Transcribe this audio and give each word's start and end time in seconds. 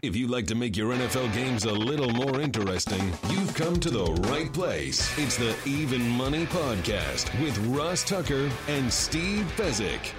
If 0.00 0.14
you'd 0.14 0.30
like 0.30 0.46
to 0.46 0.54
make 0.54 0.76
your 0.76 0.94
NFL 0.94 1.34
games 1.34 1.64
a 1.64 1.72
little 1.72 2.10
more 2.10 2.40
interesting, 2.40 3.00
you've 3.30 3.52
come 3.54 3.80
to 3.80 3.90
the 3.90 4.04
right 4.30 4.52
place. 4.52 5.16
It's 5.18 5.36
the 5.36 5.56
Even 5.66 6.08
Money 6.10 6.46
Podcast 6.46 7.42
with 7.42 7.58
Ross 7.66 8.04
Tucker 8.04 8.48
and 8.68 8.92
Steve 8.92 9.52
Fezzik. 9.56 10.12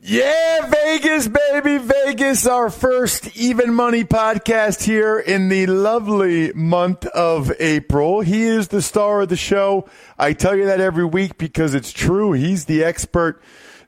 Yeah, 0.00 0.70
Vegas, 0.70 1.28
baby, 1.28 1.76
Vegas, 1.78 2.46
our 2.46 2.70
first 2.70 3.36
Even 3.36 3.74
Money 3.74 4.04
podcast 4.04 4.82
here 4.84 5.18
in 5.18 5.50
the 5.50 5.66
lovely 5.66 6.52
month 6.54 7.04
of 7.06 7.52
April. 7.60 8.20
He 8.22 8.44
is 8.44 8.68
the 8.68 8.82
star 8.82 9.22
of 9.22 9.28
the 9.28 9.36
show. 9.36 9.86
I 10.18 10.32
tell 10.32 10.56
you 10.56 10.64
that 10.66 10.80
every 10.80 11.04
week 11.04 11.36
because 11.36 11.74
it's 11.74 11.92
true. 11.92 12.32
He's 12.32 12.64
the 12.66 12.84
expert, 12.84 13.42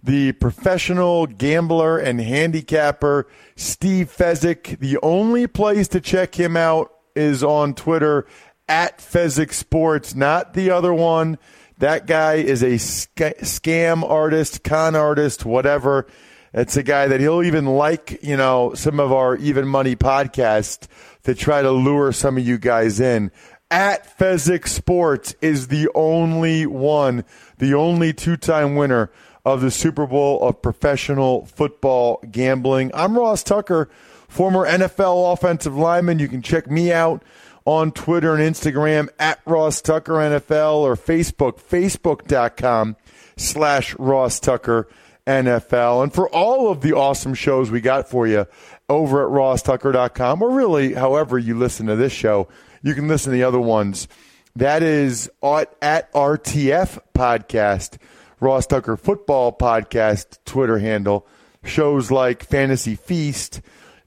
the 0.07 0.33
professional 0.33 1.27
gambler 1.27 1.99
and 1.99 2.21
handicapper, 2.21 3.27
Steve 3.57 4.15
Fezzik. 4.17 4.79
The 4.79 4.99
only 5.03 5.47
place 5.47 5.89
to 5.89 6.01
check 6.01 6.35
him 6.35 6.57
out 6.57 6.93
is 7.15 7.45
on 7.45 7.75
Twitter 7.75 8.27
at 8.69 8.99
Fezzik 8.99 9.53
Sports, 9.53 10.15
not 10.15 10.55
the 10.55 10.71
other 10.71 10.95
one 10.95 11.39
that 11.79 12.07
guy 12.07 12.35
is 12.35 12.63
a 12.63 12.77
scam 12.77 14.03
artist, 14.03 14.65
con 14.65 14.97
artist, 14.97 15.45
whatever. 15.45 16.07
It's 16.55 16.77
a 16.77 16.83
guy 16.83 17.09
that 17.09 17.21
he'll 17.21 17.43
even 17.43 17.67
like, 17.67 18.21
you 18.23 18.37
know, 18.37 18.73
some 18.75 18.99
of 18.99 19.13
our 19.13 19.37
Even 19.37 19.69
Money 19.69 19.95
podcast 19.95 20.87
to 21.25 21.35
try 21.35 21.61
to 21.61 21.71
lure 21.71 22.13
some 22.13 22.39
of 22.39 22.47
you 22.47 22.57
guys 22.57 22.99
in. 22.99 23.31
At 23.71 24.17
Fezzik 24.19 24.67
Sports 24.69 25.35
is 25.43 25.69
the 25.69 25.91
only 25.95 26.65
one, 26.65 27.25
the 27.59 27.75
only 27.75 28.15
two 28.15 28.39
time 28.39 28.77
winner 28.77 29.11
of 29.47 29.61
the 29.61 29.71
Super 29.71 30.09
Bowl 30.09 30.43
of 30.43 30.61
professional 30.61 31.47
football 31.47 32.21
gambling. 32.33 32.91
I'm 32.93 33.17
Ross 33.17 33.45
Tucker, 33.45 33.89
former 34.29 34.67
NFL 34.67 35.33
offensive 35.33 35.77
lineman. 35.77 36.19
You 36.19 36.27
can 36.27 36.43
check 36.43 36.69
me 36.69 36.93
out 36.93 37.23
on 37.65 37.93
Twitter 37.93 38.35
and 38.35 38.43
Instagram 38.43 39.09
at 39.21 39.41
Ross 39.47 39.81
Tucker 39.81 40.15
NFL 40.15 40.79
or 40.79 40.97
Facebook, 40.97 41.61
facebook.com 41.61 42.97
slash 43.37 43.95
Ross 44.01 44.41
Tucker 44.41 44.89
NFL. 45.29 46.03
And 46.03 46.13
for 46.13 46.29
all 46.31 46.69
of 46.69 46.81
the 46.81 46.95
awesome 46.95 47.35
shows 47.35 47.71
we 47.71 47.81
got 47.81 48.11
for 48.11 48.27
you 48.27 48.47
over 48.89 49.25
at 49.25 49.33
rosstucker.com, 49.33 50.43
or 50.43 50.51
really 50.51 50.95
however 50.95 51.39
you 51.39 51.57
listen 51.57 51.87
to 51.87 51.95
this 51.95 52.13
show, 52.13 52.49
you 52.83 52.95
can 52.95 53.07
listen 53.07 53.31
to 53.31 53.37
the 53.37 53.45
other 53.45 53.61
ones. 53.61 54.09
That 54.57 54.83
is 54.83 55.31
at, 55.41 55.73
at 55.81 56.13
RTF 56.13 56.99
Podcast, 57.15 57.99
Ross 58.41 58.67
Tucker 58.67 58.97
Football 58.97 59.57
Podcast 59.57 60.39
Twitter 60.45 60.79
handle. 60.79 61.27
Shows 61.65 62.11
like 62.11 62.45
Fantasy 62.45 62.95
Feast, 62.95 63.61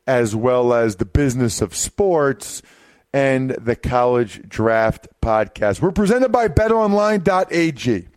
as 0.08 0.36
well 0.36 0.74
as 0.74 0.96
The 0.96 1.06
Business 1.06 1.62
of 1.62 1.76
Sports– 1.76 2.62
and 3.14 3.52
the 3.52 3.76
College 3.76 4.48
Draft 4.48 5.08
Podcast. 5.22 5.82
We're 5.82 5.92
presented 5.92 6.32
by 6.32 6.48
betonline.ag 6.48 8.08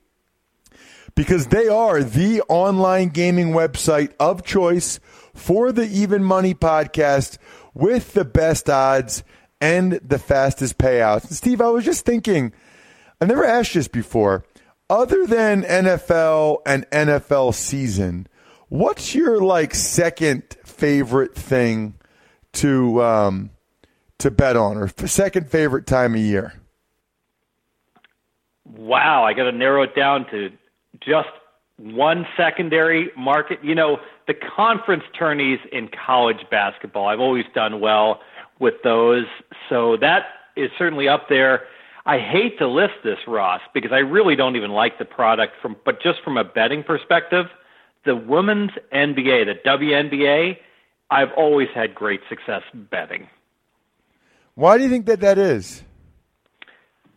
because 1.15 1.47
they 1.49 1.69
are 1.69 2.03
the 2.03 2.43
online 2.49 3.09
gaming 3.09 3.49
website 3.49 4.13
of 4.19 4.45
choice 4.45 5.01
for 5.35 5.73
the 5.73 5.87
Even 5.87 6.25
Money 6.25 6.55
podcast 6.55 7.39
with 7.75 8.13
the 8.13 8.25
best 8.25 8.69
odds 8.69 9.25
and 9.61 9.93
the 9.93 10.19
fastest 10.19 10.79
payouts. 10.79 11.33
Steve, 11.33 11.61
I 11.61 11.69
was 11.69 11.85
just 11.85 12.05
thinking, 12.05 12.53
I 13.21 13.27
never 13.27 13.45
asked 13.45 13.75
this 13.75 13.89
before. 13.89 14.45
Other 14.93 15.27
than 15.27 15.63
NFL 15.63 16.59
and 16.67 16.85
NFL 16.91 17.55
season, 17.55 18.27
what's 18.69 19.15
your 19.15 19.41
like 19.41 19.75
second 19.75 20.43
favorite 20.67 21.35
thing 21.35 21.95
to 22.53 23.03
um, 23.03 23.49
to 24.19 24.31
bet 24.31 24.55
on, 24.55 24.77
or 24.77 24.89
second 25.07 25.51
favorite 25.51 25.87
time 25.87 26.13
of 26.13 26.21
year? 26.21 26.61
Wow, 28.67 29.25
I 29.25 29.33
got 29.33 29.45
to 29.45 29.53
narrow 29.53 29.83
it 29.83 29.95
down 29.97 30.27
to 30.31 30.51
just 31.01 31.31
one 31.79 32.27
secondary 32.37 33.13
market. 33.17 33.61
You 33.65 33.75
know, 33.75 33.97
the 34.27 34.35
conference 34.35 35.05
tourneys 35.19 35.61
in 35.73 35.89
college 35.89 36.45
basketball, 36.51 37.07
I've 37.07 37.19
always 37.19 37.47
done 37.55 37.81
well 37.81 38.21
with 38.59 38.75
those. 38.85 39.25
So 39.71 39.97
that 40.03 40.27
is 40.55 40.71
certainly 40.77 41.09
up 41.09 41.31
there. 41.31 41.63
I 42.05 42.19
hate 42.19 42.59
to 42.59 42.67
list 42.67 42.95
this, 43.05 43.19
Ross, 43.27 43.61
because 43.73 43.93
I 43.93 43.99
really 43.99 44.35
don't 44.35 44.57
even 44.57 44.73
like 44.73 44.99
the 44.99 45.05
product 45.05 45.55
from 45.63 45.77
but 45.85 46.03
just 46.03 46.21
from 46.23 46.37
a 46.37 46.45
betting 46.45 46.83
perspective, 46.83 47.47
the 48.05 48.17
women's 48.17 48.73
NBA, 48.93 49.47
the 49.47 49.55
WNBA, 49.65 50.57
I've 51.11 51.33
always 51.37 51.69
had 51.75 51.95
great 51.95 52.21
success 52.29 52.63
betting. 52.75 53.29
Why 54.55 54.79
do 54.79 54.85
you 54.85 54.91
think 54.91 55.07
that 55.07 55.21
that 55.21 55.39
is? 55.39 55.83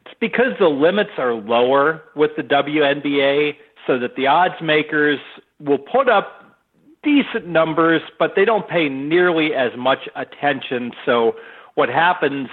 It's 0.06 0.16
because 0.20 0.54
the 0.60 0.68
limits 0.68 1.12
are 1.18 1.34
lower 1.34 2.04
with 2.16 2.32
the 2.38 2.44
WNBA, 2.44 3.56
so 3.88 4.00
that 4.00 4.16
the 4.16 4.28
odds 4.28 4.62
makers 4.62 5.20
will 5.60 5.78
put 5.78 6.10
up 6.10 6.58
decent 7.04 7.48
numbers, 7.48 8.02
but 8.20 8.34
they 8.36 8.46
don't 8.46 8.68
pay 8.68 8.90
nearly 8.90 9.54
as 9.54 9.72
much 9.78 10.10
attention. 10.16 10.92
So 11.06 11.36
what 11.76 11.90
happens? 11.90 12.50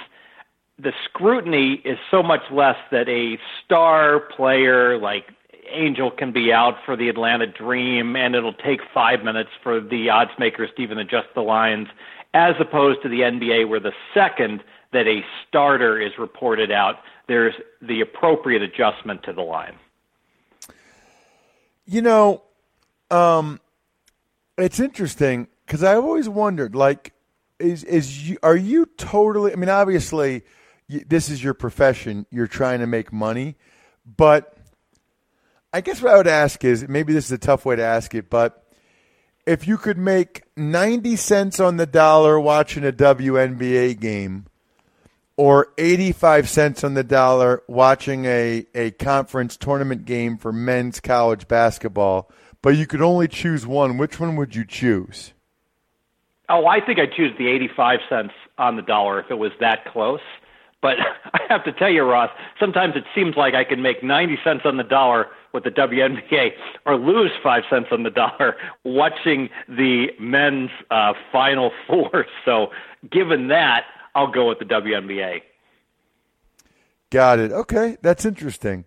The 0.78 0.92
scrutiny 1.04 1.74
is 1.84 1.98
so 2.10 2.22
much 2.22 2.42
less 2.50 2.76
that 2.90 3.08
a 3.08 3.38
star 3.64 4.20
player 4.20 4.98
like 4.98 5.26
Angel 5.70 6.10
can 6.10 6.32
be 6.32 6.52
out 6.52 6.74
for 6.84 6.96
the 6.96 7.08
Atlanta 7.08 7.46
Dream, 7.46 8.16
and 8.16 8.34
it'll 8.34 8.52
take 8.52 8.80
five 8.92 9.22
minutes 9.22 9.50
for 9.62 9.80
the 9.80 10.10
odds 10.10 10.32
makers 10.38 10.70
to 10.76 10.82
even 10.82 10.98
adjust 10.98 11.28
the 11.34 11.40
lines, 11.42 11.88
as 12.34 12.54
opposed 12.58 13.02
to 13.02 13.08
the 13.08 13.20
NBA, 13.20 13.68
where 13.68 13.80
the 13.80 13.92
second 14.12 14.62
that 14.92 15.06
a 15.06 15.24
starter 15.46 16.00
is 16.00 16.12
reported 16.18 16.70
out, 16.70 16.96
there's 17.28 17.54
the 17.80 18.00
appropriate 18.00 18.62
adjustment 18.62 19.22
to 19.24 19.32
the 19.32 19.42
line. 19.42 19.74
You 21.86 22.02
know, 22.02 22.42
um, 23.10 23.60
it's 24.58 24.80
interesting 24.80 25.48
because 25.66 25.82
I've 25.82 26.04
always 26.04 26.28
wondered, 26.28 26.74
like, 26.74 27.12
is 27.58 27.84
is 27.84 28.28
you, 28.28 28.38
are 28.42 28.56
you 28.56 28.86
totally? 28.96 29.52
I 29.52 29.56
mean, 29.56 29.68
obviously, 29.68 30.42
this 31.00 31.28
is 31.28 31.42
your 31.42 31.54
profession. 31.54 32.26
You're 32.30 32.46
trying 32.46 32.80
to 32.80 32.86
make 32.86 33.12
money, 33.12 33.56
but 34.16 34.56
I 35.72 35.80
guess 35.80 36.02
what 36.02 36.12
I 36.12 36.16
would 36.16 36.26
ask 36.26 36.64
is 36.64 36.86
maybe 36.88 37.12
this 37.12 37.26
is 37.26 37.32
a 37.32 37.38
tough 37.38 37.64
way 37.64 37.76
to 37.76 37.82
ask 37.82 38.14
it, 38.14 38.30
but 38.30 38.64
if 39.46 39.66
you 39.66 39.76
could 39.76 39.98
make 39.98 40.42
ninety 40.56 41.16
cents 41.16 41.58
on 41.58 41.76
the 41.76 41.86
dollar 41.86 42.38
watching 42.38 42.84
a 42.84 42.92
WNBA 42.92 43.98
game 43.98 44.46
or 45.36 45.72
85 45.78 46.48
cents 46.48 46.84
on 46.84 46.94
the 46.94 47.04
dollar 47.04 47.62
watching 47.66 48.26
a, 48.26 48.66
a 48.74 48.90
conference 48.92 49.56
tournament 49.56 50.04
game 50.04 50.36
for 50.36 50.52
men's 50.52 51.00
college 51.00 51.48
basketball, 51.48 52.30
but 52.60 52.76
you 52.76 52.86
could 52.86 53.02
only 53.02 53.28
choose 53.28 53.66
one, 53.66 53.98
which 53.98 54.20
one 54.20 54.36
would 54.36 54.54
you 54.54 54.64
choose? 54.64 55.32
Oh, 56.48 56.66
I 56.66 56.84
think 56.84 56.98
I'd 56.98 57.12
choose 57.12 57.32
the 57.38 57.48
85 57.48 57.98
cents 58.08 58.34
on 58.58 58.76
the 58.76 58.82
dollar 58.82 59.20
if 59.20 59.30
it 59.30 59.34
was 59.34 59.52
that 59.60 59.86
close. 59.86 60.20
But 60.82 60.98
I 61.32 61.40
have 61.48 61.64
to 61.64 61.72
tell 61.72 61.88
you, 61.88 62.02
Ross, 62.02 62.30
sometimes 62.60 62.94
it 62.96 63.04
seems 63.14 63.36
like 63.36 63.54
I 63.54 63.64
can 63.64 63.80
make 63.80 64.02
90 64.02 64.38
cents 64.44 64.62
on 64.66 64.76
the 64.76 64.84
dollar 64.84 65.28
with 65.54 65.64
the 65.64 65.70
WNBA 65.70 66.52
or 66.84 66.96
lose 66.96 67.30
five 67.42 67.62
cents 67.70 67.88
on 67.90 68.02
the 68.02 68.10
dollar 68.10 68.56
watching 68.84 69.48
the 69.68 70.08
men's 70.18 70.70
uh, 70.90 71.14
Final 71.30 71.70
Four. 71.86 72.26
So, 72.44 72.70
given 73.10 73.48
that, 73.48 73.84
I'll 74.14 74.30
go 74.30 74.48
with 74.48 74.58
the 74.58 74.66
WNBA. 74.66 75.40
Got 77.10 77.38
it. 77.38 77.52
Okay, 77.52 77.96
that's 78.02 78.24
interesting. 78.24 78.84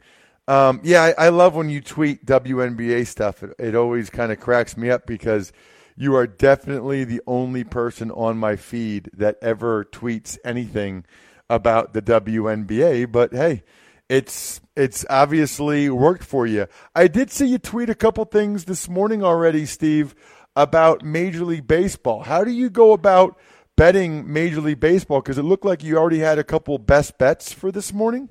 Um, 0.48 0.80
yeah, 0.84 1.02
I, 1.18 1.26
I, 1.26 1.30
love 1.30 1.56
when 1.56 1.70
you 1.70 1.82
tweet 1.82 2.26
WNBA 2.26 3.08
stuff. 3.08 3.42
It, 3.42 3.56
it 3.58 3.76
always 3.76 4.12
kind 4.12 4.32
of 4.32 4.40
cracks 4.40 4.78
me 4.78 4.92
up 4.92 5.08
because 5.08 5.52
you 5.96 6.16
are 6.16 6.28
definitely 6.28 7.04
the 7.04 7.22
only 7.26 7.64
person 7.64 8.12
on 8.12 8.38
my 8.38 8.56
feed 8.56 9.10
that 9.14 9.38
ever 9.42 9.86
tweets 9.86 10.38
anything 10.46 11.04
about 11.50 11.94
the 11.94 12.02
WNBA. 12.02 13.12
But 13.12 13.34
hey, 13.34 13.64
it's 14.10 14.62
it's 14.76 15.06
obviously 15.10 15.90
worked 15.90 16.24
for 16.24 16.46
you. 16.46 16.68
I 16.96 17.08
did 17.08 17.32
see 17.32 17.48
you 17.48 17.58
tweet 17.58 17.90
a 17.90 17.96
couple 17.96 18.26
things 18.26 18.66
this 18.66 18.90
morning 18.90 19.24
already, 19.24 19.66
Steve, 19.66 20.16
about 20.56 21.04
Major 21.04 21.46
League 21.46 21.68
Baseball. 21.68 22.24
How 22.24 22.44
do 22.44 22.52
you 22.52 22.70
go 22.70 22.94
about 22.94 23.38
betting 23.76 24.32
Major 24.32 24.62
League 24.62 24.80
Baseball? 24.80 25.22
Because 25.22 25.38
it 25.38 25.44
looked 25.44 25.66
like 25.66 25.84
you 25.84 25.98
already 25.98 26.20
had 26.20 26.40
a 26.40 26.44
couple 26.44 26.78
best 26.78 27.18
bets 27.18 27.52
for 27.52 27.72
this 27.72 27.94
morning. 27.94 28.30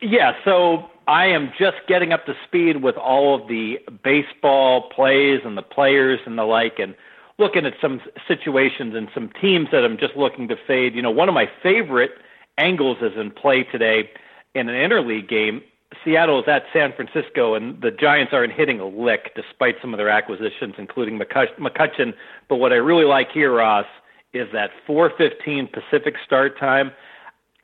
Yeah, 0.00 0.32
so 0.44 0.90
I 1.08 1.26
am 1.26 1.52
just 1.58 1.76
getting 1.88 2.12
up 2.12 2.24
to 2.26 2.34
speed 2.46 2.82
with 2.82 2.96
all 2.96 3.34
of 3.34 3.48
the 3.48 3.80
baseball 4.04 4.90
plays 4.90 5.40
and 5.44 5.56
the 5.56 5.62
players 5.62 6.20
and 6.24 6.38
the 6.38 6.44
like, 6.44 6.78
and 6.78 6.94
looking 7.38 7.64
at 7.64 7.74
some 7.80 8.00
situations 8.26 8.94
and 8.94 9.08
some 9.14 9.30
teams 9.40 9.68
that 9.72 9.84
I'm 9.84 9.96
just 9.96 10.16
looking 10.16 10.48
to 10.48 10.56
fade. 10.66 10.94
You 10.94 11.02
know, 11.02 11.10
one 11.10 11.28
of 11.28 11.34
my 11.34 11.48
favorite 11.62 12.12
angles 12.56 12.98
is 13.00 13.12
in 13.16 13.30
play 13.30 13.62
today 13.64 14.10
in 14.54 14.68
an 14.68 14.74
interleague 14.74 15.28
game. 15.28 15.62
Seattle 16.04 16.42
is 16.42 16.48
at 16.48 16.64
San 16.72 16.92
Francisco, 16.92 17.54
and 17.54 17.80
the 17.80 17.90
Giants 17.90 18.32
aren't 18.32 18.52
hitting 18.52 18.78
a 18.80 18.86
lick 18.86 19.32
despite 19.34 19.76
some 19.80 19.94
of 19.94 19.98
their 19.98 20.10
acquisitions, 20.10 20.74
including 20.76 21.18
McCutchen. 21.18 22.12
But 22.48 22.56
what 22.56 22.72
I 22.72 22.76
really 22.76 23.06
like 23.06 23.30
here, 23.32 23.54
Ross, 23.54 23.86
is 24.34 24.48
that 24.52 24.70
4:15 24.86 25.68
Pacific 25.72 26.16
start 26.24 26.58
time. 26.58 26.92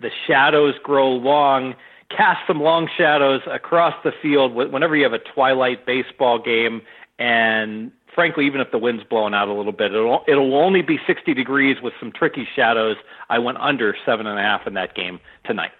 The 0.00 0.10
shadows 0.26 0.74
grow 0.82 1.10
long 1.10 1.74
cast 2.10 2.46
some 2.46 2.60
long 2.60 2.88
shadows 2.96 3.40
across 3.46 3.94
the 4.04 4.12
field 4.22 4.54
whenever 4.54 4.96
you 4.96 5.02
have 5.04 5.12
a 5.12 5.18
twilight 5.18 5.86
baseball 5.86 6.38
game. 6.38 6.82
And 7.18 7.92
frankly, 8.14 8.46
even 8.46 8.60
if 8.60 8.70
the 8.70 8.78
wind's 8.78 9.04
blowing 9.04 9.34
out 9.34 9.48
a 9.48 9.52
little 9.52 9.72
bit, 9.72 9.92
it'll, 9.92 10.24
it'll 10.26 10.54
only 10.54 10.82
be 10.82 10.98
60 11.06 11.34
degrees 11.34 11.76
with 11.82 11.92
some 12.00 12.12
tricky 12.12 12.46
shadows. 12.54 12.96
I 13.28 13.38
went 13.38 13.58
under 13.58 13.96
seven 14.06 14.26
and 14.26 14.38
a 14.38 14.42
half 14.42 14.66
in 14.66 14.74
that 14.74 14.94
game 14.94 15.20
tonight. 15.44 15.72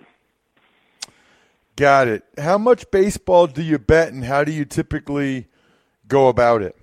Got 1.76 2.08
it. 2.08 2.24
How 2.38 2.58
much 2.58 2.90
baseball 2.90 3.46
do 3.46 3.62
you 3.62 3.78
bet, 3.78 4.12
and 4.12 4.24
how 4.24 4.44
do 4.44 4.52
you 4.52 4.64
typically 4.64 5.48
go 6.06 6.28
about 6.28 6.62
it? 6.62 6.76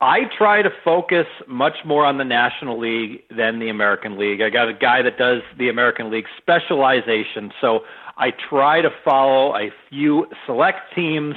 I 0.00 0.20
try 0.38 0.62
to 0.62 0.70
focus 0.82 1.26
much 1.46 1.76
more 1.84 2.06
on 2.06 2.16
the 2.16 2.24
National 2.24 2.78
League 2.78 3.22
than 3.36 3.58
the 3.58 3.68
American 3.68 4.18
League. 4.18 4.40
I 4.40 4.48
got 4.48 4.68
a 4.68 4.72
guy 4.72 5.02
that 5.02 5.18
does 5.18 5.42
the 5.58 5.68
American 5.68 6.10
League 6.10 6.24
specialization, 6.38 7.52
so 7.60 7.80
I 8.16 8.30
try 8.30 8.80
to 8.80 8.90
follow 9.04 9.54
a 9.56 9.70
few 9.90 10.26
select 10.46 10.94
teams 10.94 11.34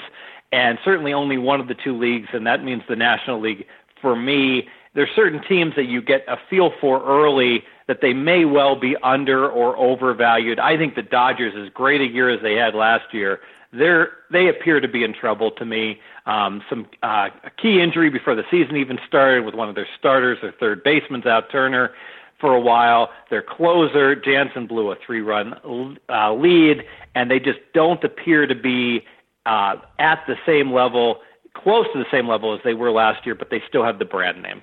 and 0.54 0.78
certainly 0.86 1.12
only 1.12 1.38
one 1.38 1.60
of 1.60 1.68
the 1.68 1.74
two 1.74 1.98
leagues, 1.98 2.30
and 2.32 2.46
that 2.46 2.64
means 2.64 2.84
the 2.88 2.96
National 2.96 3.42
League. 3.42 3.66
For 4.00 4.16
me, 4.16 4.68
there's 4.94 5.10
certain 5.16 5.42
teams 5.42 5.76
that 5.76 5.86
you 5.86 6.00
get 6.00 6.24
a 6.28 6.38
feel 6.48 6.72
for 6.80 7.04
early 7.04 7.64
that 7.88 8.02
they 8.02 8.14
may 8.14 8.46
well 8.46 8.76
be 8.80 8.96
under 9.02 9.50
or 9.50 9.76
overvalued. 9.76 10.60
I 10.60 10.78
think 10.78 10.94
the 10.94 11.02
Dodgers, 11.02 11.54
as 11.58 11.74
great 11.74 12.02
a 12.02 12.06
year 12.06 12.30
as 12.30 12.42
they 12.44 12.54
had 12.54 12.76
last 12.76 13.14
year, 13.14 13.40
they're 13.74 14.12
they 14.30 14.48
appear 14.48 14.80
to 14.80 14.88
be 14.88 15.04
in 15.04 15.14
trouble 15.16 15.50
to 15.50 15.66
me. 15.66 16.00
Um, 16.28 16.62
some 16.70 16.88
uh, 17.02 17.30
a 17.44 17.50
key 17.50 17.82
injury 17.82 18.12
before 18.12 18.36
the 18.36 18.46
season 18.52 18.78
even 18.78 19.00
started 19.08 19.44
with 19.46 19.56
one 19.56 19.70
of 19.70 19.74
their 19.74 19.88
starters, 19.98 20.38
their 20.44 20.52
third 20.52 20.84
baseman's 20.84 21.26
out 21.26 21.50
Turner 21.52 21.92
for 22.40 22.54
a 22.54 22.62
while. 22.62 23.10
Their 23.32 23.42
closer 23.42 24.16
Jansen 24.16 24.68
blew 24.68 24.92
a 24.92 24.96
three-run 25.04 25.98
uh, 26.10 26.34
lead, 26.34 26.86
and 27.16 27.32
they 27.32 27.40
just 27.40 27.60
don't 27.74 28.04
appear 28.04 28.46
to 28.46 28.54
be 28.54 29.04
uh, 29.46 29.76
at 30.00 30.24
the 30.28 30.36
same 30.46 30.72
level, 30.72 31.18
close 31.54 31.86
to 31.94 32.00
the 32.00 32.10
same 32.12 32.28
level 32.28 32.54
as 32.54 32.62
they 32.64 32.74
were 32.74 32.92
last 32.92 33.26
year. 33.26 33.36
But 33.36 33.50
they 33.50 33.62
still 33.68 33.84
have 33.84 34.00
the 34.00 34.06
brand 34.06 34.42
name. 34.42 34.62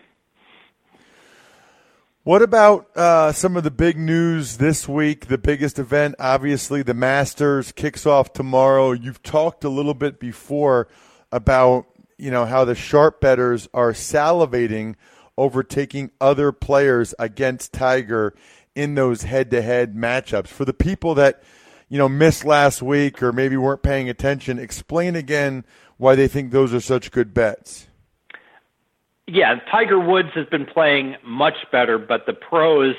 What 2.23 2.43
about 2.43 2.95
uh, 2.95 3.33
some 3.33 3.57
of 3.57 3.65
the 3.65 3.71
big 3.71 3.97
news 3.97 4.59
this 4.59 4.87
week? 4.87 5.29
The 5.29 5.39
biggest 5.39 5.79
event, 5.79 6.17
obviously, 6.19 6.83
the 6.83 6.93
Masters 6.93 7.73
kicks 7.73 8.05
off 8.05 8.35
tomorrow. 8.35 8.93
You've 8.93 9.23
talked 9.23 9.65
a 9.65 9.71
little 9.71 9.95
bit 9.95 10.21
before 10.21 10.89
about 11.33 11.87
you 12.19 12.31
know 12.31 12.45
how 12.45 12.67
the 12.67 12.75
sharp 12.75 13.23
bettors 13.23 13.69
are 13.73 13.93
salivating 13.93 14.97
over 15.39 15.63
taking 15.63 16.11
other 16.21 16.53
players 16.53 17.15
against 17.19 17.73
Tiger 17.73 18.35
in 18.75 18.95
those 18.95 19.23
head-to-head 19.23 19.95
matchups. 19.95 20.49
For 20.49 20.67
the 20.67 20.75
people 20.75 21.15
that 21.15 21.43
you 21.91 21.99
know 21.99 22.09
missed 22.09 22.47
last 22.47 22.81
week 22.81 23.23
or 23.23 23.33
maybe 23.33 23.59
weren't 23.59 23.83
paying 23.83 24.09
attention, 24.09 24.59
explain 24.59 25.15
again 25.15 25.67
why 25.99 26.15
they 26.15 26.29
think 26.29 26.51
those 26.51 26.73
are 26.73 26.81
such 26.81 27.11
good 27.11 27.35
bets. 27.35 27.89
Yeah, 29.27 29.57
Tiger 29.71 30.01
Woods 30.01 30.31
has 30.35 30.47
been 30.47 30.65
playing 30.65 31.17
much 31.23 31.67
better, 31.71 31.99
but 31.99 32.27
the 32.27 32.33
pros 32.33 32.95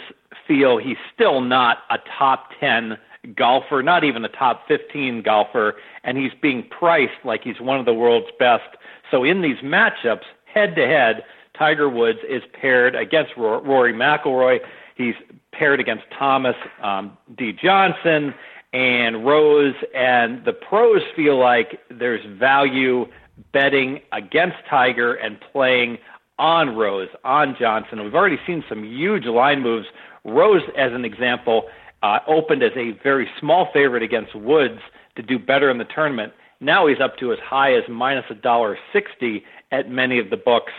feel 0.48 0.78
he's 0.78 0.98
still 1.14 1.42
not 1.42 1.80
a 1.90 1.98
top 2.18 2.52
10 2.60 2.98
golfer, 3.36 3.82
not 3.82 4.04
even 4.04 4.24
a 4.24 4.30
top 4.30 4.68
15 4.68 5.24
golfer, 5.24 5.76
and 6.04 6.18
he's 6.18 6.32
being 6.42 6.64
priced 6.70 7.26
like 7.26 7.44
he's 7.44 7.60
one 7.60 7.80
of 7.80 7.86
the 7.86 7.94
world's 7.94 8.32
best. 8.40 8.64
So 9.10 9.24
in 9.24 9.42
these 9.42 9.58
matchups, 9.58 10.24
head 10.46 10.76
to 10.76 10.86
head, 10.86 11.24
Tiger 11.58 11.90
Woods 11.90 12.20
is 12.28 12.44
paired 12.54 12.96
against 12.96 13.32
Rory 13.36 13.94
McIlroy. 13.94 14.60
He's 14.96 15.16
paired 15.52 15.80
against 15.80 16.06
Thomas 16.18 16.56
um, 16.82 17.18
D. 17.38 17.52
Johnson 17.52 18.34
and 18.74 19.26
Rose, 19.26 19.76
and 19.94 20.46
the 20.46 20.54
pros 20.54 21.02
feel 21.16 21.38
like 21.38 21.80
there's 21.90 22.26
value 22.40 23.06
betting 23.52 24.02
against 24.12 24.58
Tiger 24.70 25.14
and 25.14 25.38
playing 25.52 25.98
on 26.40 26.76
Rose, 26.76 27.10
on 27.24 27.56
Johnson. 27.60 28.04
We've 28.04 28.16
already 28.16 28.40
seen 28.48 28.64
some 28.70 28.84
huge 28.84 29.26
line 29.26 29.62
moves. 29.62 29.88
Rose, 30.24 30.62
as 30.78 30.94
an 30.94 31.06
example, 31.06 31.64
uh, 32.02 32.20
opened 32.28 32.64
as 32.64 32.72
a 32.76 32.92
very 33.04 33.30
small 33.40 33.70
favorite 33.74 34.04
against 34.04 34.36
Woods 34.36 34.80
to 35.16 35.22
do 35.22 35.38
better 35.38 35.70
in 35.70 35.78
the 35.78 35.86
tournament. 35.86 36.34
Now 36.60 36.88
he's 36.88 37.02
up 37.02 37.18
to 37.18 37.34
as 37.34 37.40
high 37.44 37.74
as 37.74 37.84
minus 37.90 38.26
a 38.30 38.36
dollar 38.36 38.78
sixty 38.94 39.44
at 39.72 39.90
many 39.90 40.20
of 40.20 40.30
the 40.30 40.38
books. 40.38 40.72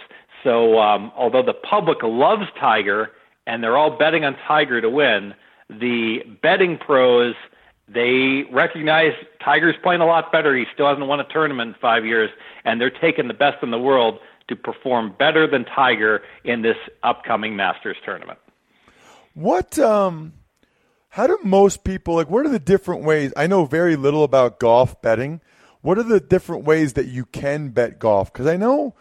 So 0.43 0.79
um, 0.79 1.13
although 1.17 1.43
the 1.43 1.55
public 1.55 1.99
loves 2.03 2.47
Tiger 2.59 3.11
and 3.47 3.63
they're 3.63 3.77
all 3.77 3.97
betting 3.97 4.25
on 4.25 4.37
Tiger 4.49 4.81
to 4.81 4.91
win, 4.91 5.35
the 5.69 6.21
betting 6.43 6.79
pros 6.79 7.35
they 7.89 8.45
recognize 8.51 9.13
Tiger's 9.45 9.75
playing 9.83 10.01
a 10.01 10.07
lot 10.07 10.33
better. 10.33 10.57
He 10.57 10.65
still 10.73 10.89
hasn't 10.89 11.07
won 11.07 11.21
a 11.21 11.25
tournament 11.25 11.75
in 11.75 11.81
five 11.81 12.05
years, 12.05 12.31
and 12.65 12.81
they're 12.81 12.91
taking 12.91 13.29
the 13.29 13.35
best 13.35 13.63
in 13.63 13.71
the 13.71 13.79
world 13.79 14.19
to 14.49 14.57
perform 14.57 15.15
better 15.19 15.47
than 15.47 15.65
Tiger 15.65 16.23
in 16.45 16.63
this 16.63 16.77
upcoming 17.03 17.57
Masters 17.57 17.97
tournament. 18.05 18.39
What 19.35 19.79
um 19.79 20.35
how 21.11 21.27
do 21.27 21.39
most 21.43 21.85
people 21.85 22.15
like 22.15 22.29
what 22.29 22.45
are 22.45 22.51
the 22.51 22.59
different 22.59 23.05
ways? 23.05 23.33
I 23.37 23.47
know 23.47 23.65
very 23.65 23.97
little 23.97 24.25
about 24.25 24.59
golf 24.59 25.01
betting. 25.01 25.41
What 25.81 25.99
are 25.99 26.03
the 26.03 26.21
different 26.21 26.65
ways 26.65 26.93
that 26.95 27.07
you 27.07 27.25
can 27.25 27.71
bet 27.71 27.99
golf? 27.99 28.33
Cuz 28.33 28.47
I 28.47 28.57
know 28.57 28.95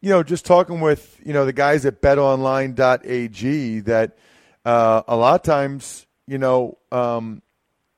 you 0.00 0.10
know, 0.10 0.22
just 0.22 0.44
talking 0.44 0.80
with, 0.80 1.20
you 1.24 1.32
know, 1.32 1.44
the 1.44 1.52
guys 1.52 1.86
at 1.86 2.00
betonline.ag 2.02 3.80
that 3.80 4.16
uh, 4.64 5.02
a 5.08 5.16
lot 5.16 5.34
of 5.34 5.42
times, 5.42 6.06
you 6.26 6.38
know, 6.38 6.78
um, 6.92 7.42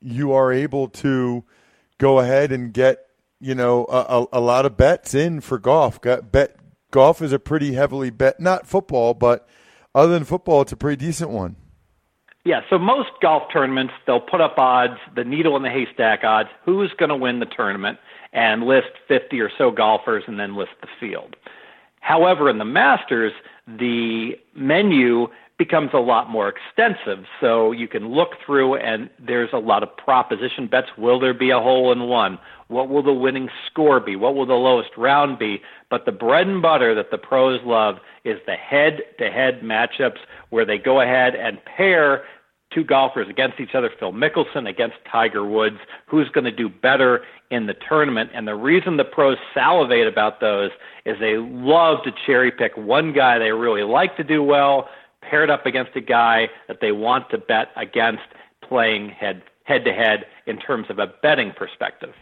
you 0.01 0.33
are 0.33 0.53
able 0.53 0.89
to 0.89 1.45
go 1.99 2.21
ahead 2.21 2.53
and 2.53 2.73
get, 2.73 3.07
you 3.41 3.55
know, 3.55 3.87
a, 3.89 4.21
a, 4.21 4.27
a 4.35 4.41
lot 4.41 4.67
of 4.67 4.77
bets 4.77 5.15
in 5.15 5.41
for 5.41 5.59
golf. 5.59 6.01
Got 6.01 6.33
bet 6.33 6.57
golf 6.91 7.21
is 7.23 7.33
a 7.33 7.39
pretty 7.39 7.75
heavily 7.75 8.11
bet, 8.11 8.41
not 8.41 8.67
football, 8.67 9.15
but 9.15 9.49
other 9.95 10.13
than 10.13 10.25
football, 10.25 10.63
it's 10.63 10.73
a 10.73 10.77
pretty 10.77 11.05
decent 11.05 11.31
one. 11.31 11.57
Yeah, 12.45 12.61
so 12.71 12.79
most 12.79 13.11
golf 13.21 13.45
tournaments, 13.53 13.93
they'll 14.07 14.21
put 14.21 14.41
up 14.41 14.55
odds, 14.59 14.99
the 15.15 15.25
needle 15.25 15.57
in 15.57 15.63
the 15.63 15.71
haystack 15.71 16.25
odds, 16.25 16.49
who's 16.65 16.91
going 16.99 17.11
to 17.11 17.17
win 17.17 17.41
the 17.41 17.47
tournament, 17.47 17.99
and 18.33 18.63
list 18.63 18.89
50 19.07 19.41
or 19.41 19.51
so 19.59 19.71
golfers 19.71 20.25
and 20.27 20.39
then 20.39 20.55
list 20.55 20.71
the 20.81 20.89
field. 21.01 21.37
However, 22.01 22.49
in 22.49 22.59
the 22.59 22.65
Masters, 22.65 23.33
the 23.67 24.39
menu 24.55 25.29
becomes 25.59 25.91
a 25.93 25.99
lot 25.99 26.31
more 26.31 26.49
extensive. 26.49 27.25
So 27.41 27.73
you 27.73 27.89
can 27.89 28.09
look 28.09 28.31
through, 28.45 28.77
and 28.77 29.11
there's 29.19 29.51
a 29.53 29.59
lot 29.59 29.83
of 29.83 29.95
proposition 29.97 30.69
bets. 30.69 30.89
Will 30.97 31.19
there 31.19 31.35
be 31.35 31.51
a 31.51 31.59
hole 31.59 31.91
in 31.91 32.05
one? 32.05 32.39
What 32.69 32.89
will 32.89 33.03
the 33.03 33.13
winning 33.13 33.49
score 33.67 33.99
be? 33.99 34.15
What 34.15 34.35
will 34.35 34.47
the 34.47 34.55
lowest 34.55 34.91
round 34.97 35.39
be? 35.39 35.61
But 35.91 36.05
the 36.07 36.13
bread 36.13 36.47
and 36.47 36.63
butter 36.63 36.95
that 36.95 37.11
the 37.11 37.19
pros 37.19 37.61
love 37.65 37.97
is 38.25 38.39
the 38.47 38.55
head 38.55 39.01
to 39.19 39.31
head 39.31 39.61
matchups 39.63 40.19
where 40.51 40.65
they 40.65 40.79
go 40.79 41.01
ahead 41.01 41.35
and 41.35 41.59
pair 41.65 42.25
two 42.73 42.85
golfers 42.85 43.29
against 43.29 43.61
each 43.61 43.75
other, 43.75 43.91
Phil 43.99 44.13
Mickelson 44.13 44.69
against 44.69 44.97
Tiger 45.11 45.45
Woods, 45.45 45.79
who's 46.07 46.29
going 46.29 46.45
to 46.45 46.53
do 46.53 46.69
better 46.69 47.23
in 47.51 47.67
the 47.67 47.75
tournament. 47.89 48.31
And 48.35 48.47
the 48.47 48.55
reason 48.55 48.99
the 48.99 49.05
pros 49.05 49.39
salivate 49.55 50.07
about 50.07 50.41
those 50.41 50.71
is 51.07 51.17
they 51.19 51.39
love 51.39 52.03
to 52.05 52.13
cherry 52.27 52.51
pick 52.53 52.77
one 52.77 53.13
guy 53.15 53.39
they 53.39 53.53
really 53.53 53.85
like 53.85 54.17
to 54.19 54.25
do 54.25 54.43
well, 54.43 54.89
paired 55.23 55.51
up 55.51 55.67
against 55.67 55.97
a 55.97 56.01
guy 56.01 56.49
that 56.69 56.79
they 56.81 56.93
want 56.93 57.31
to 57.31 57.39
bet 57.39 57.69
against 57.77 58.23
playing 58.67 59.11
head 59.11 59.43
head 59.65 59.85
to 59.85 59.93
head 59.93 60.25
in 60.47 60.59
terms 60.59 60.87
of 60.89 60.99
a 60.99 61.07
betting 61.23 61.53
perspective. 61.57 62.15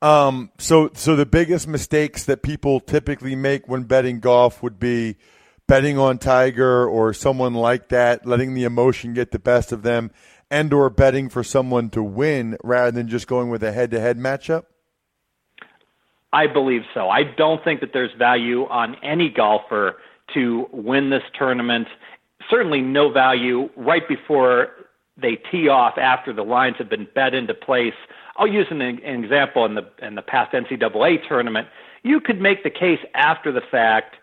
Um, 0.00 0.52
so, 0.58 0.90
so 0.94 1.16
the 1.16 1.26
biggest 1.26 1.66
mistakes 1.66 2.24
that 2.24 2.42
people 2.42 2.78
typically 2.78 3.34
make 3.34 3.66
when 3.66 3.84
betting 3.84 4.20
golf 4.20 4.62
would 4.62 4.78
be 4.78 5.16
betting 5.66 5.98
on 5.98 6.18
Tiger 6.18 6.86
or 6.86 7.12
someone 7.12 7.54
like 7.54 7.88
that, 7.88 8.26
letting 8.26 8.54
the 8.54 8.64
emotion 8.64 9.12
get 9.12 9.32
the 9.32 9.38
best 9.38 9.72
of 9.72 9.82
them, 9.82 10.10
and 10.50 10.72
or 10.72 10.88
betting 10.88 11.28
for 11.28 11.42
someone 11.42 11.90
to 11.90 12.02
win 12.02 12.56
rather 12.62 12.90
than 12.90 13.08
just 13.08 13.26
going 13.26 13.50
with 13.50 13.62
a 13.62 13.72
head-to-head 13.72 14.18
matchup. 14.18 14.64
I 16.32 16.46
believe 16.46 16.82
so. 16.94 17.08
I 17.08 17.22
don't 17.22 17.64
think 17.64 17.80
that 17.80 17.90
there's 17.92 18.12
value 18.18 18.64
on 18.64 18.96
any 19.02 19.30
golfer 19.30 19.96
to 20.34 20.68
win 20.72 21.10
this 21.10 21.22
tournament. 21.34 21.88
Certainly, 22.48 22.82
no 22.82 23.10
value 23.10 23.68
right 23.76 24.06
before 24.08 24.68
they 25.20 25.36
tee 25.50 25.68
off 25.68 25.98
after 25.98 26.32
the 26.32 26.44
lines 26.44 26.76
have 26.78 26.88
been 26.88 27.08
bet 27.14 27.34
into 27.34 27.54
place. 27.54 27.94
I'll 28.36 28.46
use 28.46 28.66
an, 28.70 28.80
an 28.80 29.24
example 29.24 29.64
in 29.64 29.74
the 29.74 29.88
in 30.00 30.14
the 30.14 30.22
past 30.22 30.52
NCAA 30.52 31.26
tournament. 31.26 31.68
You 32.02 32.20
could 32.20 32.40
make 32.40 32.62
the 32.62 32.70
case 32.70 33.00
after 33.14 33.50
the 33.50 33.60
fact 33.60 34.16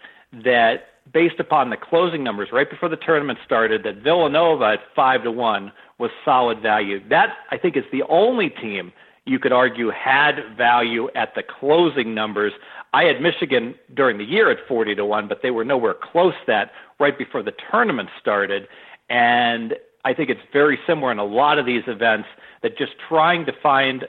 that 0.44 0.88
based 1.14 1.40
upon 1.40 1.70
the 1.70 1.78
closing 1.78 2.24
numbers 2.24 2.50
right 2.52 2.70
before 2.70 2.90
the 2.90 2.98
tournament 2.98 3.40
started 3.46 3.84
that 3.84 3.98
Villanova 3.98 4.66
at 4.66 4.80
five 4.96 5.24
to 5.24 5.32
one 5.32 5.72
was 6.00 6.12
solid 6.24 6.62
value. 6.62 7.00
That 7.10 7.38
I 7.52 7.58
think 7.58 7.78
is 7.78 7.84
the 7.92 8.04
only 8.04 8.50
team 8.50 8.92
you 9.26 9.40
could 9.40 9.52
argue 9.52 9.90
had 9.90 10.56
value 10.56 11.10
at 11.16 11.34
the 11.36 11.44
closing 11.44 12.14
numbers. 12.14 12.54
I 12.94 13.04
had 13.04 13.22
Michigan 13.22 13.76
during 13.94 14.18
the 14.18 14.24
year 14.24 14.50
at 14.50 14.66
40 14.68 14.96
to 14.96 15.06
1, 15.06 15.28
but 15.28 15.42
they 15.42 15.52
were 15.52 15.66
nowhere 15.66 15.94
close 15.94 16.36
that 16.48 16.72
right 17.00 17.18
before 17.18 17.44
the 17.44 17.54
tournament 17.70 18.10
started. 18.20 18.68
And 19.10 19.76
I 20.06 20.14
think 20.14 20.30
it's 20.30 20.42
very 20.54 20.80
similar 20.88 21.12
in 21.12 21.20
a 21.20 21.26
lot 21.26 21.60
of 21.60 21.66
these 21.66 21.84
events 21.88 22.28
that 22.62 22.78
just 22.78 22.94
trying 23.10 23.46
to 23.48 23.54
find 23.62 24.06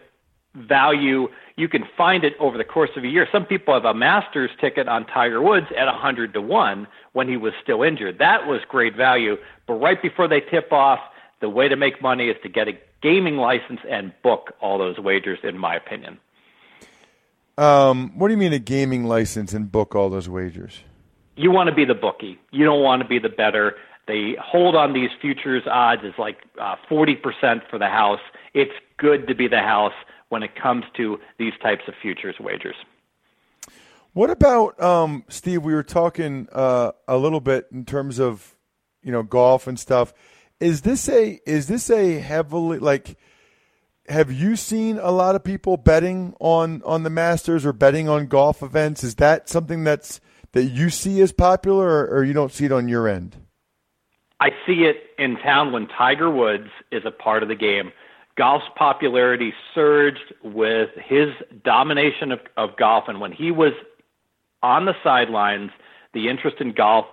value, 0.54 1.28
you 1.56 1.68
can 1.68 1.84
find 1.96 2.24
it 2.24 2.34
over 2.38 2.56
the 2.56 2.64
course 2.64 2.90
of 2.96 3.04
a 3.04 3.08
year. 3.08 3.28
Some 3.30 3.44
people 3.44 3.74
have 3.74 3.84
a 3.84 3.94
Masters 3.94 4.50
ticket 4.60 4.88
on 4.88 5.06
Tiger 5.06 5.42
Woods 5.42 5.66
at 5.76 5.86
100 5.86 6.32
to 6.34 6.40
1 6.40 6.86
when 7.12 7.28
he 7.28 7.36
was 7.36 7.52
still 7.62 7.82
injured. 7.82 8.18
That 8.18 8.46
was 8.46 8.60
great 8.68 8.96
value. 8.96 9.36
But 9.66 9.74
right 9.74 10.00
before 10.00 10.28
they 10.28 10.40
tip 10.40 10.72
off, 10.72 11.00
the 11.40 11.48
way 11.48 11.68
to 11.68 11.76
make 11.76 12.00
money 12.00 12.28
is 12.28 12.36
to 12.42 12.48
get 12.48 12.68
a 12.68 12.78
gaming 13.02 13.36
license 13.36 13.80
and 13.88 14.12
book 14.22 14.54
all 14.60 14.78
those 14.78 14.98
wagers, 14.98 15.38
in 15.42 15.58
my 15.58 15.76
opinion. 15.76 16.18
Um, 17.58 18.12
what 18.18 18.28
do 18.28 18.34
you 18.34 18.38
mean 18.38 18.52
a 18.52 18.58
gaming 18.58 19.04
license 19.04 19.54
and 19.54 19.70
book 19.70 19.94
all 19.94 20.10
those 20.10 20.28
wagers? 20.28 20.80
You 21.36 21.50
want 21.50 21.68
to 21.68 21.74
be 21.74 21.84
the 21.84 21.94
bookie. 21.94 22.38
You 22.50 22.64
don't 22.64 22.82
want 22.82 23.02
to 23.02 23.08
be 23.08 23.18
the 23.18 23.28
bettor. 23.28 23.76
They 24.06 24.36
hold 24.40 24.76
on 24.76 24.92
these 24.92 25.10
futures 25.20 25.62
odds 25.66 26.02
is 26.04 26.14
like 26.18 26.38
uh, 26.60 26.76
40% 26.90 27.68
for 27.68 27.78
the 27.78 27.88
house. 27.88 28.20
It's 28.54 28.72
good 28.98 29.26
to 29.28 29.34
be 29.34 29.48
the 29.48 29.60
house 29.60 29.92
when 30.28 30.42
it 30.42 30.54
comes 30.54 30.84
to 30.96 31.18
these 31.38 31.52
types 31.62 31.82
of 31.88 31.94
futures 32.00 32.36
wagers. 32.40 32.76
What 34.12 34.30
about 34.30 34.80
um, 34.80 35.24
Steve? 35.28 35.62
We 35.62 35.74
were 35.74 35.82
talking 35.82 36.48
uh, 36.52 36.92
a 37.06 37.18
little 37.18 37.40
bit 37.40 37.66
in 37.70 37.84
terms 37.84 38.18
of 38.18 38.56
you 39.02 39.12
know 39.12 39.22
golf 39.22 39.66
and 39.66 39.78
stuff. 39.78 40.14
Is 40.58 40.82
this 40.82 41.08
a 41.08 41.38
is 41.46 41.68
this 41.68 41.90
a 41.90 42.18
heavily 42.18 42.78
like? 42.78 43.18
Have 44.08 44.32
you 44.32 44.56
seen 44.56 44.98
a 44.98 45.10
lot 45.10 45.34
of 45.34 45.42
people 45.42 45.76
betting 45.76 46.34
on 46.40 46.82
on 46.84 47.02
the 47.02 47.10
Masters 47.10 47.66
or 47.66 47.72
betting 47.72 48.08
on 48.08 48.26
golf 48.26 48.62
events? 48.62 49.02
Is 49.02 49.16
that 49.16 49.48
something 49.48 49.84
that's 49.84 50.20
that 50.52 50.64
you 50.64 50.90
see 50.90 51.20
as 51.20 51.32
popular, 51.32 51.86
or, 51.86 52.18
or 52.18 52.24
you 52.24 52.32
don't 52.32 52.52
see 52.52 52.64
it 52.64 52.72
on 52.72 52.88
your 52.88 53.08
end? 53.08 53.36
I 54.40 54.50
see 54.66 54.84
it 54.84 54.96
in 55.18 55.36
town 55.36 55.72
when 55.72 55.86
Tiger 55.86 56.30
Woods 56.30 56.68
is 56.92 57.02
a 57.04 57.10
part 57.10 57.42
of 57.42 57.48
the 57.48 57.54
game. 57.54 57.92
Golf's 58.36 58.66
popularity 58.76 59.54
surged 59.74 60.34
with 60.44 60.90
his 60.96 61.28
domination 61.64 62.32
of, 62.32 62.40
of 62.56 62.76
golf, 62.76 63.04
and 63.08 63.20
when 63.20 63.32
he 63.32 63.50
was 63.50 63.72
on 64.62 64.84
the 64.84 64.94
sidelines, 65.02 65.70
the 66.12 66.28
interest 66.28 66.56
in 66.60 66.72
golf 66.72 67.06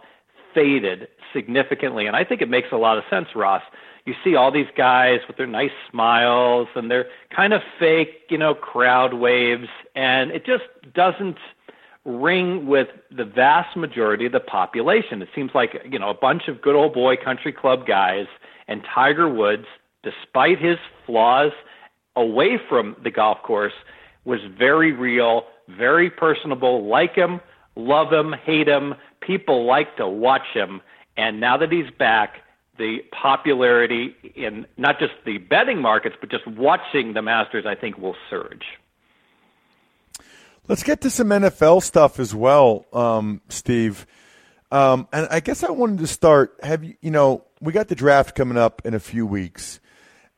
faded 0.54 1.08
significantly. 1.34 2.08
And 2.08 2.16
I 2.16 2.24
think 2.24 2.42
it 2.42 2.50
makes 2.50 2.68
a 2.72 2.78
lot 2.78 2.98
of 2.98 3.04
sense, 3.10 3.28
Ross. 3.36 3.62
You 4.06 4.14
see 4.24 4.36
all 4.36 4.52
these 4.52 4.68
guys 4.76 5.20
with 5.28 5.38
their 5.38 5.48
nice 5.48 5.72
smiles 5.90 6.68
and 6.76 6.92
their 6.92 7.08
kind 7.34 7.54
of 7.54 7.62
fake, 7.80 8.24
you 8.30 8.38
know, 8.38 8.54
crowd 8.54 9.14
waves, 9.14 9.70
and 9.96 10.32
it 10.32 10.46
just 10.46 10.66
doesn't 10.94 11.38
ring 12.06 12.68
with 12.68 12.90
the 13.16 13.24
vast 13.24 13.78
majority 13.78 14.26
of 14.26 14.34
the 14.34 14.40
population. 14.42 15.22
It 15.22 15.30
seems 15.34 15.52
like, 15.56 15.82
you 15.90 15.98
know, 15.98 16.10
a 16.10 16.14
bunch 16.14 16.50
of 16.50 16.62
good 16.62 16.76
old 16.76 16.94
boy 16.94 17.16
country 17.16 17.54
club 17.54 17.88
guys 17.88 18.26
and 18.68 18.82
Tiger 18.94 19.30
Woods, 19.30 19.66
despite 20.04 20.60
his 20.60 20.78
flaws 21.06 21.52
away 22.18 22.60
from 22.70 22.98
the 23.04 23.10
golf 23.10 23.42
course, 23.44 23.74
was 24.26 24.42
very 24.58 24.92
real, 24.92 25.46
very 25.70 26.10
personable, 26.10 26.86
like 26.88 27.16
him, 27.16 27.40
love 27.76 28.12
him, 28.12 28.34
hate 28.46 28.68
him. 28.68 28.96
People 29.22 29.66
like 29.66 29.96
to 29.98 30.08
watch 30.08 30.48
him. 30.54 30.82
And 31.16 31.40
now 31.40 31.58
that 31.58 31.72
he's 31.72 31.90
back, 31.98 32.40
the 32.78 33.00
popularity 33.12 34.16
in 34.36 34.66
not 34.78 35.00
just 35.00 35.14
the 35.26 35.38
betting 35.38 35.82
markets, 35.82 36.16
but 36.20 36.30
just 36.30 36.48
watching 36.48 37.14
the 37.14 37.22
Masters, 37.22 37.66
I 37.66 37.76
think, 37.76 37.98
will 37.98 38.16
surge. 38.30 38.64
Let's 40.68 40.84
get 40.84 41.02
to 41.02 41.10
some 41.10 41.28
NFL 41.28 41.84
stuff 41.84 42.20
as 42.20 42.34
well, 42.34 42.86
um, 42.94 43.42
Steve. 43.50 44.08
Um, 44.72 45.08
and 45.12 45.28
I 45.30 45.40
guess 45.40 45.64
I 45.64 45.72
wanted 45.72 46.00
to 46.00 46.08
start. 46.08 46.58
Have 46.64 46.84
you, 46.84 46.96
you 47.02 47.12
know, 47.12 47.44
we 47.62 47.74
got 47.74 47.90
the 47.90 47.96
draft 47.96 48.34
coming 48.34 48.58
up 48.58 48.82
in 48.86 48.94
a 48.94 49.00
few 49.00 49.26
weeks, 49.26 49.80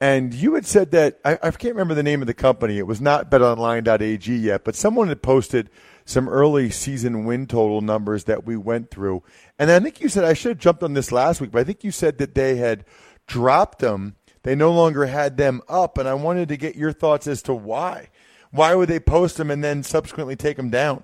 and 0.02 0.34
you 0.34 0.56
had 0.56 0.66
said 0.66 0.92
that 0.92 1.20
I, 1.24 1.34
I 1.42 1.52
can't 1.52 1.76
remember 1.76 1.94
the 1.94 2.04
name 2.04 2.22
of 2.22 2.28
the 2.28 2.34
company. 2.34 2.78
It 2.78 2.88
was 2.88 3.00
not 3.00 3.32
BetOnline.ag 3.32 4.36
yet, 4.36 4.66
but 4.66 4.76
someone 4.76 5.08
had 5.08 5.22
posted 5.22 5.70
some 6.06 6.30
early 6.30 6.70
season 6.70 7.26
win 7.26 7.48
total 7.48 7.82
numbers 7.82 8.26
that 8.26 8.46
we 8.46 8.56
went 8.56 8.92
through, 8.92 9.24
and 9.60 9.72
I 9.72 9.80
think 9.80 10.00
you 10.00 10.10
said 10.10 10.24
I 10.24 10.34
should 10.34 10.50
have 10.50 10.60
jumped 10.60 10.84
on 10.84 10.94
this 10.94 11.12
last 11.12 11.42
week, 11.42 11.52
but 11.52 11.60
I 11.60 11.64
think 11.64 11.84
you 11.84 11.92
said 11.92 12.20
that 12.20 12.36
they 12.36 12.56
had 12.56 12.86
dropped 13.28 13.80
them. 13.80 14.16
They 14.44 14.56
no 14.56 14.72
longer 14.72 15.08
had 15.08 15.38
them 15.38 15.62
up, 15.68 15.98
and 15.98 16.08
I 16.08 16.14
wanted 16.14 16.50
to 16.50 16.58
get 16.58 16.76
your 16.76 16.92
thoughts 16.92 17.26
as 17.26 17.42
to 17.44 17.54
why 17.54 18.10
why 18.56 18.74
would 18.74 18.90
they 18.90 19.00
post 19.00 19.38
them 19.38 19.52
and 19.52 19.64
then 19.64 19.84
subsequently 19.84 20.36
take 20.36 20.58
them 20.58 20.70
down? 20.70 21.04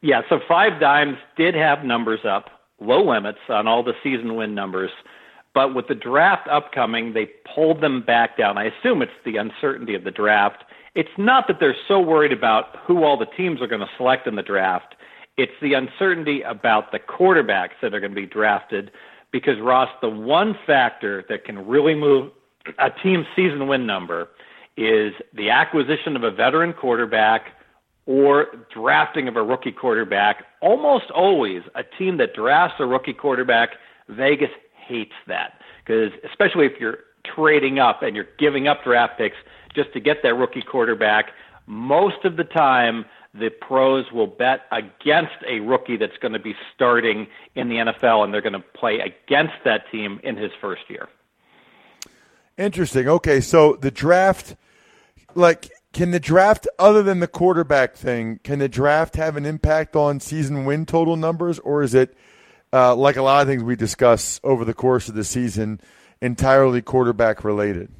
Yeah, 0.00 0.22
so 0.28 0.38
Five 0.46 0.80
Dimes 0.80 1.16
did 1.36 1.54
have 1.54 1.84
numbers 1.84 2.20
up, 2.24 2.46
low 2.80 3.02
limits 3.02 3.38
on 3.48 3.66
all 3.66 3.82
the 3.82 3.94
season 4.02 4.36
win 4.36 4.54
numbers. 4.54 4.90
But 5.54 5.74
with 5.74 5.88
the 5.88 5.94
draft 5.94 6.48
upcoming, 6.48 7.12
they 7.12 7.30
pulled 7.54 7.80
them 7.80 8.02
back 8.02 8.36
down. 8.36 8.58
I 8.58 8.64
assume 8.64 9.02
it's 9.02 9.12
the 9.24 9.36
uncertainty 9.36 9.94
of 9.94 10.04
the 10.04 10.10
draft. 10.10 10.64
It's 10.94 11.10
not 11.18 11.48
that 11.48 11.58
they're 11.60 11.76
so 11.88 12.00
worried 12.00 12.32
about 12.32 12.76
who 12.86 13.02
all 13.04 13.16
the 13.16 13.26
teams 13.26 13.60
are 13.60 13.66
going 13.66 13.80
to 13.80 13.90
select 13.96 14.26
in 14.26 14.36
the 14.36 14.42
draft. 14.42 14.94
It's 15.36 15.52
the 15.60 15.74
uncertainty 15.74 16.42
about 16.42 16.92
the 16.92 17.00
quarterbacks 17.00 17.74
that 17.82 17.92
are 17.92 18.00
going 18.00 18.14
to 18.14 18.20
be 18.20 18.26
drafted. 18.26 18.90
Because, 19.32 19.58
Ross, 19.60 19.88
the 20.00 20.08
one 20.08 20.56
factor 20.66 21.24
that 21.28 21.44
can 21.44 21.66
really 21.66 21.94
move 21.94 22.30
a 22.78 22.90
team's 23.02 23.26
season 23.34 23.66
win 23.66 23.86
number 23.86 24.28
is 24.76 25.12
the 25.32 25.50
acquisition 25.50 26.16
of 26.16 26.22
a 26.22 26.30
veteran 26.30 26.72
quarterback 26.72 27.48
or 28.06 28.46
drafting 28.72 29.28
of 29.28 29.36
a 29.36 29.42
rookie 29.42 29.72
quarterback. 29.72 30.44
Almost 30.60 31.10
always, 31.10 31.62
a 31.74 31.82
team 31.82 32.18
that 32.18 32.34
drafts 32.34 32.76
a 32.78 32.86
rookie 32.86 33.12
quarterback, 33.12 33.70
Vegas 34.08 34.50
hates 34.86 35.14
that 35.26 35.54
because 35.84 36.12
especially 36.24 36.66
if 36.66 36.72
you're 36.78 36.98
trading 37.34 37.78
up 37.78 38.02
and 38.02 38.14
you're 38.14 38.28
giving 38.38 38.68
up 38.68 38.84
draft 38.84 39.18
picks 39.18 39.36
just 39.74 39.92
to 39.92 40.00
get 40.00 40.22
that 40.22 40.34
rookie 40.34 40.62
quarterback, 40.62 41.32
most 41.66 42.24
of 42.24 42.36
the 42.36 42.44
time 42.44 43.04
the 43.34 43.50
pros 43.50 44.10
will 44.12 44.26
bet 44.26 44.60
against 44.70 45.34
a 45.48 45.60
rookie 45.60 45.96
that's 45.96 46.16
going 46.18 46.32
to 46.32 46.38
be 46.38 46.54
starting 46.74 47.26
in 47.54 47.68
the 47.68 47.76
NFL 47.76 48.24
and 48.24 48.32
they're 48.32 48.40
going 48.40 48.52
to 48.52 48.60
play 48.60 49.00
against 49.00 49.54
that 49.64 49.90
team 49.90 50.20
in 50.22 50.36
his 50.36 50.52
first 50.60 50.82
year. 50.88 51.08
Interesting. 52.56 53.08
Okay, 53.08 53.40
so 53.40 53.74
the 53.74 53.90
draft 53.90 54.54
like 55.34 55.70
can 55.92 56.12
the 56.12 56.20
draft 56.20 56.68
other 56.78 57.02
than 57.02 57.20
the 57.20 57.26
quarterback 57.26 57.96
thing 57.96 58.38
can 58.44 58.60
the 58.60 58.68
draft 58.68 59.16
have 59.16 59.36
an 59.36 59.44
impact 59.44 59.96
on 59.96 60.20
season 60.20 60.64
win 60.64 60.86
total 60.86 61.16
numbers 61.16 61.58
or 61.60 61.82
is 61.82 61.94
it 61.94 62.16
uh, 62.72 62.94
like 62.94 63.16
a 63.16 63.22
lot 63.22 63.42
of 63.42 63.48
things 63.48 63.62
we 63.62 63.74
discuss 63.74 64.40
over 64.44 64.64
the 64.64 64.74
course 64.74 65.08
of 65.08 65.16
the 65.16 65.24
season 65.24 65.80
entirely 66.20 66.80
quarterback 66.80 67.42
related 67.42 67.90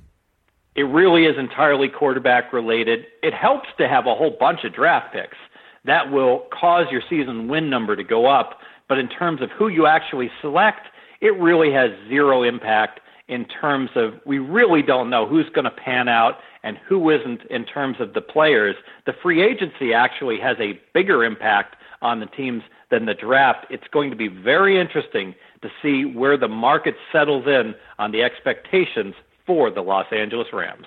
It 0.75 0.83
really 0.83 1.25
is 1.25 1.39
entirely 1.39 1.89
quarterback 1.89 2.53
related. 2.53 3.07
It 3.23 3.33
helps 3.33 3.69
to 3.79 3.89
have 3.89 4.07
a 4.07 4.15
whole 4.15 4.37
bunch 4.39 4.65
of 4.65 4.75
draft 4.75 5.13
picks. 5.13 5.37
That 5.85 6.11
will 6.11 6.47
cause 6.59 6.87
your 6.91 7.03
season 7.09 7.49
win 7.49 7.71
number 7.71 7.95
to 7.95 8.05
go 8.05 8.27
up. 8.27 8.59
But 8.89 8.99
in 8.99 9.09
terms 9.09 9.41
of 9.41 9.51
who 9.51 9.69
you 9.69 9.87
actually 9.87 10.31
select, 10.41 10.87
it 11.21 11.39
really 11.39 11.73
has 11.73 11.91
zero 12.09 12.43
impact 12.43 13.01
in 13.29 13.47
terms 13.47 13.91
of 13.95 14.15
we 14.27 14.39
really 14.39 14.83
don't 14.83 15.09
know 15.09 15.27
who's 15.27 15.49
going 15.55 15.65
to 15.65 15.71
pan 15.71 16.09
out 16.09 16.39
and 16.63 16.77
who 16.89 17.09
isn't 17.11 17.43
in 17.51 17.65
terms 17.65 17.97
of 18.01 18.13
the 18.13 18.21
players. 18.21 18.77
The 19.07 19.15
free 19.23 19.43
agency 19.43 19.95
actually 19.95 20.39
has 20.41 20.57
a 20.61 20.81
bigger 20.93 21.25
impact 21.25 21.77
on 22.03 22.21
the 22.21 22.27
teams 22.27 22.63
than 22.91 23.07
the 23.07 23.15
draft. 23.15 23.67
It's 23.71 23.89
going 23.93 24.11
to 24.11 24.17
be 24.17 24.29
very 24.29 24.79
interesting 24.79 25.35
to 25.63 25.71
see 25.83 26.05
where 26.05 26.37
the 26.37 26.49
market 26.49 26.97
settles 27.11 27.47
in 27.47 27.75
on 27.99 28.13
the 28.13 28.23
expectations 28.23 29.15
for 29.47 29.71
the 29.71 29.81
Los 29.81 30.07
Angeles 30.13 30.49
Rams. 30.53 30.87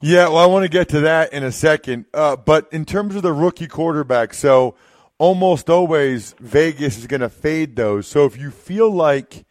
Yeah, 0.00 0.28
well, 0.28 0.38
I 0.38 0.46
want 0.46 0.64
to 0.64 0.68
get 0.68 0.90
to 0.90 1.00
that 1.00 1.32
in 1.32 1.42
a 1.42 1.52
second. 1.52 2.04
Uh, 2.12 2.36
but 2.36 2.68
in 2.70 2.84
terms 2.84 3.14
of 3.16 3.22
the 3.22 3.32
rookie 3.32 3.66
quarterback, 3.66 4.34
so 4.34 4.74
almost 5.18 5.70
always 5.70 6.34
Vegas 6.38 6.98
is 6.98 7.06
going 7.06 7.22
to 7.22 7.30
fade 7.30 7.76
those. 7.76 8.06
So 8.06 8.26
if 8.26 8.38
you 8.38 8.50
feel 8.50 8.90
like 8.90 9.46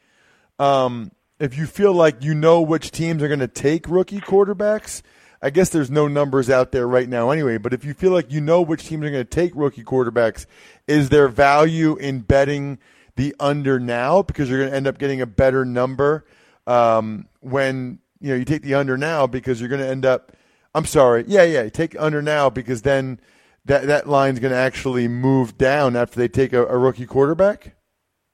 um, 0.59 1.11
if 1.39 1.57
you 1.57 1.65
feel 1.65 1.93
like 1.93 2.23
you 2.23 2.33
know 2.33 2.61
which 2.61 2.91
teams 2.91 3.23
are 3.23 3.27
going 3.27 3.39
to 3.39 3.47
take 3.47 3.89
rookie 3.89 4.21
quarterbacks, 4.21 5.01
I 5.41 5.49
guess 5.49 5.69
there's 5.69 5.91
no 5.91 6.07
numbers 6.07 6.49
out 6.49 6.71
there 6.71 6.87
right 6.87 7.09
now 7.09 7.29
anyway, 7.31 7.57
but 7.57 7.73
if 7.73 7.83
you 7.83 7.93
feel 7.93 8.11
like 8.11 8.31
you 8.31 8.41
know 8.41 8.61
which 8.61 8.87
teams 8.87 9.05
are 9.05 9.11
going 9.11 9.25
to 9.25 9.29
take 9.29 9.51
rookie 9.55 9.83
quarterbacks, 9.83 10.45
is 10.87 11.09
there 11.09 11.27
value 11.27 11.97
in 11.97 12.21
betting 12.21 12.79
the 13.15 13.35
under 13.39 13.79
now 13.79 14.21
because 14.21 14.49
you're 14.49 14.59
going 14.59 14.71
to 14.71 14.75
end 14.75 14.87
up 14.87 14.97
getting 14.97 15.21
a 15.21 15.25
better 15.25 15.65
number 15.65 16.25
um, 16.67 17.27
when 17.41 17.99
you 18.19 18.29
know 18.29 18.35
you 18.35 18.45
take 18.45 18.61
the 18.61 18.73
under 18.73 18.97
now 18.97 19.27
because 19.27 19.59
you're 19.59 19.69
going 19.69 19.81
to 19.81 19.87
end 19.87 20.05
up 20.05 20.31
I'm 20.73 20.85
sorry. 20.85 21.23
Yeah, 21.27 21.43
yeah, 21.43 21.69
take 21.69 21.95
under 21.97 22.21
now 22.21 22.49
because 22.49 22.81
then 22.81 23.19
that 23.65 23.87
that 23.87 24.07
line's 24.09 24.39
going 24.39 24.51
to 24.51 24.57
actually 24.57 25.07
move 25.07 25.57
down 25.57 25.95
after 25.95 26.19
they 26.19 26.27
take 26.27 26.53
a, 26.53 26.65
a 26.65 26.77
rookie 26.77 27.05
quarterback 27.05 27.75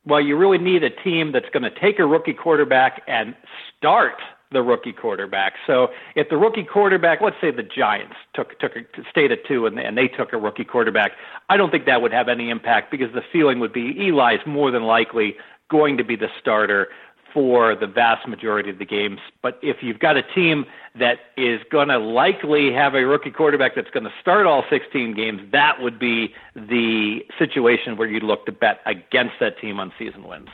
well, 0.05 0.21
you 0.21 0.35
really 0.35 0.57
need 0.57 0.83
a 0.83 0.89
team 0.89 1.31
that's 1.31 1.49
going 1.51 1.63
to 1.63 1.79
take 1.79 1.99
a 1.99 2.05
rookie 2.05 2.33
quarterback 2.33 3.03
and 3.07 3.35
start 3.77 4.15
the 4.51 4.61
rookie 4.61 4.93
quarterback. 4.93 5.53
So 5.65 5.89
if 6.15 6.27
the 6.29 6.37
rookie 6.37 6.63
quarterback, 6.63 7.21
let's 7.21 7.37
say 7.39 7.51
the 7.51 7.63
Giants 7.63 8.15
took 8.33 8.59
took 8.59 8.75
a, 8.75 8.81
stayed 9.09 9.31
at 9.31 9.45
two 9.47 9.65
and, 9.65 9.77
they, 9.77 9.85
and 9.85 9.97
they 9.97 10.07
took 10.07 10.33
a 10.33 10.37
rookie 10.37 10.65
quarterback, 10.65 11.11
I 11.49 11.55
don't 11.55 11.71
think 11.71 11.85
that 11.85 12.01
would 12.01 12.11
have 12.11 12.27
any 12.27 12.49
impact 12.49 12.91
because 12.91 13.13
the 13.13 13.21
feeling 13.31 13.59
would 13.59 13.71
be 13.71 14.07
Eli's 14.07 14.45
more 14.45 14.71
than 14.71 14.83
likely 14.83 15.35
going 15.69 15.97
to 15.97 16.03
be 16.03 16.17
the 16.17 16.27
starter 16.39 16.89
for 17.33 17.75
the 17.75 17.87
vast 17.87 18.27
majority 18.27 18.69
of 18.69 18.79
the 18.79 18.85
games. 18.85 19.19
But 19.41 19.59
if 19.61 19.77
you've 19.81 19.99
got 19.99 20.17
a 20.17 20.23
team 20.23 20.65
that 20.99 21.19
is 21.37 21.61
going 21.71 21.87
to 21.87 21.97
likely 21.97 22.73
have 22.73 22.93
a 22.95 23.05
rookie 23.05 23.31
quarterback 23.31 23.75
that's 23.75 23.89
going 23.91 24.03
to 24.03 24.13
start 24.19 24.45
all 24.45 24.63
16 24.69 25.13
games, 25.15 25.41
that 25.51 25.81
would 25.81 25.99
be 25.99 26.33
the 26.55 27.19
situation 27.37 27.97
where 27.97 28.07
you'd 28.07 28.23
look 28.23 28.45
to 28.45 28.51
bet 28.51 28.79
against 28.85 29.35
that 29.39 29.59
team 29.59 29.79
on 29.79 29.91
season 29.97 30.27
wins. 30.27 30.49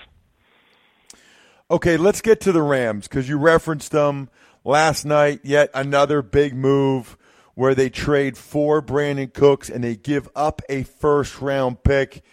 Okay, 1.69 1.97
let's 1.97 2.21
get 2.21 2.39
to 2.41 2.51
the 2.51 2.61
Rams 2.61 3.07
because 3.07 3.27
you 3.27 3.37
referenced 3.37 3.91
them 3.91 4.29
last 4.63 5.03
night. 5.03 5.41
Yet 5.43 5.69
another 5.73 6.21
big 6.21 6.55
move 6.55 7.17
where 7.55 7.75
they 7.75 7.89
trade 7.89 8.37
for 8.37 8.81
Brandin 8.81 9.33
Cooks 9.33 9.69
and 9.69 9.83
they 9.83 9.95
give 9.95 10.29
up 10.35 10.61
a 10.69 10.83
first 10.83 11.41
round 11.41 11.83
pick. 11.83 12.23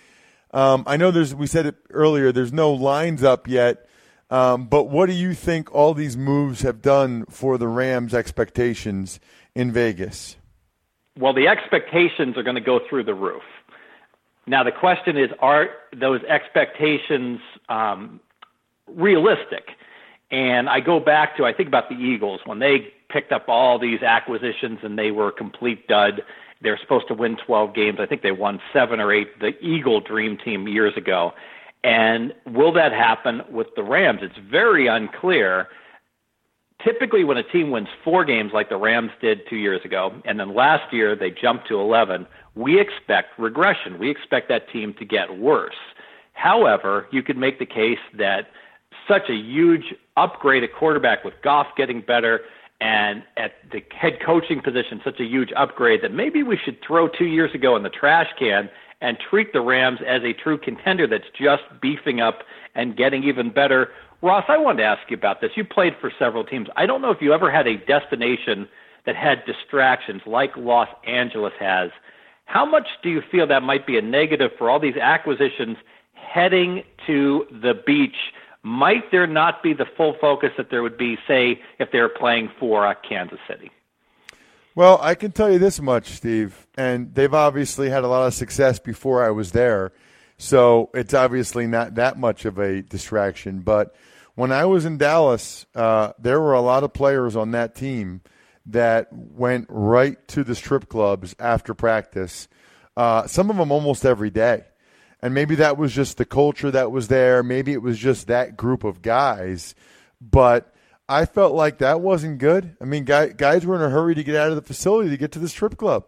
Um, 0.52 0.84
I 0.86 0.96
know 0.96 1.10
there's 1.10 1.34
we 1.34 1.48
said 1.48 1.66
it 1.66 1.76
earlier. 1.90 2.30
There's 2.30 2.52
no 2.52 2.72
lines 2.72 3.24
up 3.24 3.48
yet 3.48 3.88
um, 4.30 4.66
but 4.66 4.84
what 4.84 5.06
do 5.06 5.12
you 5.12 5.34
think 5.34 5.74
all 5.74 5.94
these 5.94 6.16
moves 6.16 6.62
have 6.62 6.82
done 6.82 7.24
for 7.26 7.58
the 7.58 7.68
Rams' 7.68 8.14
expectations 8.14 9.20
in 9.54 9.70
Vegas? 9.72 10.36
Well, 11.18 11.32
the 11.32 11.46
expectations 11.46 12.36
are 12.36 12.42
going 12.42 12.56
to 12.56 12.60
go 12.60 12.80
through 12.88 13.04
the 13.04 13.14
roof. 13.14 13.42
Now, 14.46 14.62
the 14.64 14.72
question 14.72 15.16
is 15.16 15.30
are 15.40 15.68
those 15.98 16.22
expectations 16.24 17.40
um, 17.68 18.20
realistic? 18.88 19.68
And 20.30 20.68
I 20.68 20.80
go 20.80 21.00
back 21.00 21.36
to, 21.36 21.44
I 21.44 21.52
think 21.52 21.68
about 21.68 21.88
the 21.88 21.94
Eagles 21.94 22.40
when 22.44 22.58
they 22.58 22.92
picked 23.08 23.30
up 23.30 23.48
all 23.48 23.78
these 23.78 24.02
acquisitions 24.02 24.80
and 24.82 24.98
they 24.98 25.10
were 25.10 25.28
a 25.28 25.32
complete 25.32 25.86
dud. 25.86 26.22
They're 26.60 26.78
supposed 26.78 27.06
to 27.08 27.14
win 27.14 27.36
12 27.46 27.74
games. 27.74 27.98
I 28.00 28.06
think 28.06 28.22
they 28.22 28.32
won 28.32 28.60
seven 28.72 28.98
or 28.98 29.12
eight, 29.12 29.38
the 29.38 29.52
Eagle 29.64 30.00
Dream 30.00 30.36
Team 30.36 30.66
years 30.66 30.96
ago. 30.96 31.32
And 31.84 32.32
will 32.46 32.72
that 32.72 32.92
happen 32.92 33.42
with 33.50 33.68
the 33.76 33.82
Rams? 33.82 34.20
It's 34.22 34.38
very 34.50 34.86
unclear. 34.86 35.68
Typically, 36.82 37.24
when 37.24 37.36
a 37.36 37.42
team 37.42 37.70
wins 37.70 37.88
four 38.02 38.24
games 38.24 38.52
like 38.54 38.70
the 38.70 38.78
Rams 38.78 39.10
did 39.20 39.40
two 39.48 39.56
years 39.56 39.82
ago, 39.84 40.10
and 40.24 40.40
then 40.40 40.54
last 40.54 40.92
year 40.92 41.14
they 41.14 41.30
jumped 41.30 41.68
to 41.68 41.78
11, 41.78 42.26
we 42.54 42.80
expect 42.80 43.38
regression. 43.38 43.98
We 43.98 44.10
expect 44.10 44.48
that 44.48 44.70
team 44.70 44.94
to 44.98 45.04
get 45.04 45.38
worse. 45.38 45.74
However, 46.32 47.06
you 47.12 47.22
could 47.22 47.36
make 47.36 47.58
the 47.58 47.66
case 47.66 47.98
that 48.16 48.48
such 49.06 49.28
a 49.28 49.34
huge 49.34 49.94
upgrade 50.16 50.64
at 50.64 50.72
quarterback 50.72 51.22
with 51.22 51.34
Goff 51.42 51.66
getting 51.76 52.00
better 52.00 52.40
and 52.80 53.22
at 53.36 53.52
the 53.70 53.82
head 53.94 54.18
coaching 54.24 54.62
position, 54.62 55.00
such 55.04 55.20
a 55.20 55.24
huge 55.24 55.50
upgrade 55.54 56.02
that 56.02 56.12
maybe 56.12 56.42
we 56.42 56.56
should 56.56 56.78
throw 56.86 57.08
two 57.08 57.26
years 57.26 57.54
ago 57.54 57.76
in 57.76 57.82
the 57.82 57.90
trash 57.90 58.28
can 58.38 58.70
and 59.04 59.18
treat 59.18 59.52
the 59.52 59.60
Rams 59.60 60.00
as 60.06 60.22
a 60.24 60.32
true 60.32 60.56
contender 60.56 61.06
that's 61.06 61.28
just 61.38 61.62
beefing 61.82 62.22
up 62.22 62.38
and 62.74 62.96
getting 62.96 63.22
even 63.22 63.50
better. 63.50 63.90
Ross, 64.22 64.46
I 64.48 64.56
wanted 64.56 64.78
to 64.78 64.84
ask 64.84 65.02
you 65.10 65.16
about 65.16 65.42
this. 65.42 65.50
You 65.56 65.64
played 65.64 65.94
for 66.00 66.10
several 66.18 66.42
teams. 66.42 66.68
I 66.74 66.86
don't 66.86 67.02
know 67.02 67.10
if 67.10 67.20
you 67.20 67.34
ever 67.34 67.50
had 67.50 67.66
a 67.66 67.76
destination 67.76 68.66
that 69.04 69.14
had 69.14 69.44
distractions 69.44 70.22
like 70.24 70.56
Los 70.56 70.88
Angeles 71.06 71.52
has. 71.60 71.90
How 72.46 72.64
much 72.64 72.88
do 73.02 73.10
you 73.10 73.22
feel 73.30 73.46
that 73.46 73.62
might 73.62 73.86
be 73.86 73.98
a 73.98 74.02
negative 74.02 74.52
for 74.56 74.70
all 74.70 74.80
these 74.80 74.96
acquisitions 74.96 75.76
heading 76.14 76.82
to 77.06 77.46
the 77.50 77.74
beach? 77.86 78.16
Might 78.62 79.10
there 79.10 79.26
not 79.26 79.62
be 79.62 79.74
the 79.74 79.84
full 79.98 80.16
focus 80.18 80.52
that 80.56 80.70
there 80.70 80.82
would 80.82 80.96
be, 80.96 81.18
say, 81.28 81.60
if 81.78 81.92
they 81.92 82.00
were 82.00 82.08
playing 82.08 82.50
for 82.58 82.86
uh, 82.86 82.94
Kansas 83.06 83.38
City? 83.46 83.70
Well, 84.76 84.98
I 85.00 85.14
can 85.14 85.30
tell 85.30 85.52
you 85.52 85.60
this 85.60 85.80
much, 85.80 86.08
Steve, 86.08 86.66
and 86.76 87.14
they've 87.14 87.32
obviously 87.32 87.90
had 87.90 88.02
a 88.02 88.08
lot 88.08 88.26
of 88.26 88.34
success 88.34 88.80
before 88.80 89.24
I 89.24 89.30
was 89.30 89.52
there, 89.52 89.92
so 90.36 90.90
it's 90.94 91.14
obviously 91.14 91.68
not 91.68 91.94
that 91.94 92.18
much 92.18 92.44
of 92.44 92.58
a 92.58 92.82
distraction. 92.82 93.60
But 93.60 93.94
when 94.34 94.50
I 94.50 94.64
was 94.64 94.84
in 94.84 94.98
Dallas, 94.98 95.64
uh, 95.76 96.12
there 96.18 96.40
were 96.40 96.54
a 96.54 96.60
lot 96.60 96.82
of 96.82 96.92
players 96.92 97.36
on 97.36 97.52
that 97.52 97.76
team 97.76 98.20
that 98.66 99.12
went 99.12 99.66
right 99.68 100.26
to 100.28 100.42
the 100.42 100.56
strip 100.56 100.88
clubs 100.88 101.36
after 101.38 101.72
practice. 101.72 102.48
Uh, 102.96 103.28
some 103.28 103.50
of 103.50 103.56
them 103.56 103.70
almost 103.70 104.04
every 104.04 104.30
day. 104.30 104.64
And 105.22 105.34
maybe 105.34 105.54
that 105.54 105.78
was 105.78 105.92
just 105.92 106.16
the 106.16 106.24
culture 106.24 106.72
that 106.72 106.90
was 106.90 107.06
there. 107.06 107.44
Maybe 107.44 107.72
it 107.72 107.80
was 107.80 107.96
just 107.96 108.26
that 108.26 108.56
group 108.56 108.82
of 108.82 109.02
guys. 109.02 109.76
But 110.20 110.73
I 111.08 111.26
felt 111.26 111.54
like 111.54 111.78
that 111.78 112.00
wasn't 112.00 112.38
good. 112.38 112.76
I 112.80 112.84
mean, 112.84 113.04
guys, 113.04 113.34
guys 113.36 113.66
were 113.66 113.76
in 113.76 113.82
a 113.82 113.90
hurry 113.90 114.14
to 114.14 114.24
get 114.24 114.36
out 114.36 114.50
of 114.50 114.56
the 114.56 114.62
facility 114.62 115.10
to 115.10 115.16
get 115.16 115.32
to 115.32 115.38
the 115.38 115.48
strip 115.48 115.76
club, 115.76 116.06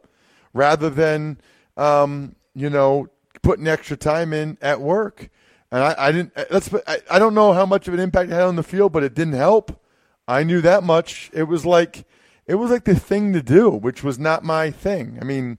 rather 0.55 0.89
than 0.89 1.39
um, 1.77 2.35
you 2.55 2.71
know 2.71 3.09
putting 3.43 3.69
extra 3.69 3.97
time 3.97 4.33
in 4.33 4.57
at 4.63 4.81
work. 4.81 5.29
And 5.71 5.83
I, 5.83 5.95
I 5.99 6.13
didn't. 6.13 6.33
Let's. 6.51 6.73
I, 6.87 7.01
I 7.11 7.19
don't 7.19 7.35
know 7.35 7.53
how 7.53 7.67
much 7.67 7.89
of 7.89 7.95
an 7.95 8.01
impact 8.01 8.31
it 8.31 8.35
had 8.35 8.45
on 8.45 8.57
the 8.57 8.63
field, 8.63 8.93
but 8.93 9.03
it 9.03 9.15
didn't 9.15 9.35
help. 9.35 9.83
I 10.27 10.45
knew 10.45 10.61
that 10.63 10.83
much. 10.83 11.31
It 11.35 11.45
was 11.45 11.67
like 11.67 12.07
it 12.47 12.55
was 12.55 12.71
like 12.71 12.85
the 12.85 12.99
thing 12.99 13.35
to 13.35 13.43
do, 13.43 13.69
which 13.69 14.03
was 14.03 14.19
not 14.19 14.45
my 14.45 14.71
thing. 14.71 15.19
I 15.21 15.25
mean, 15.25 15.59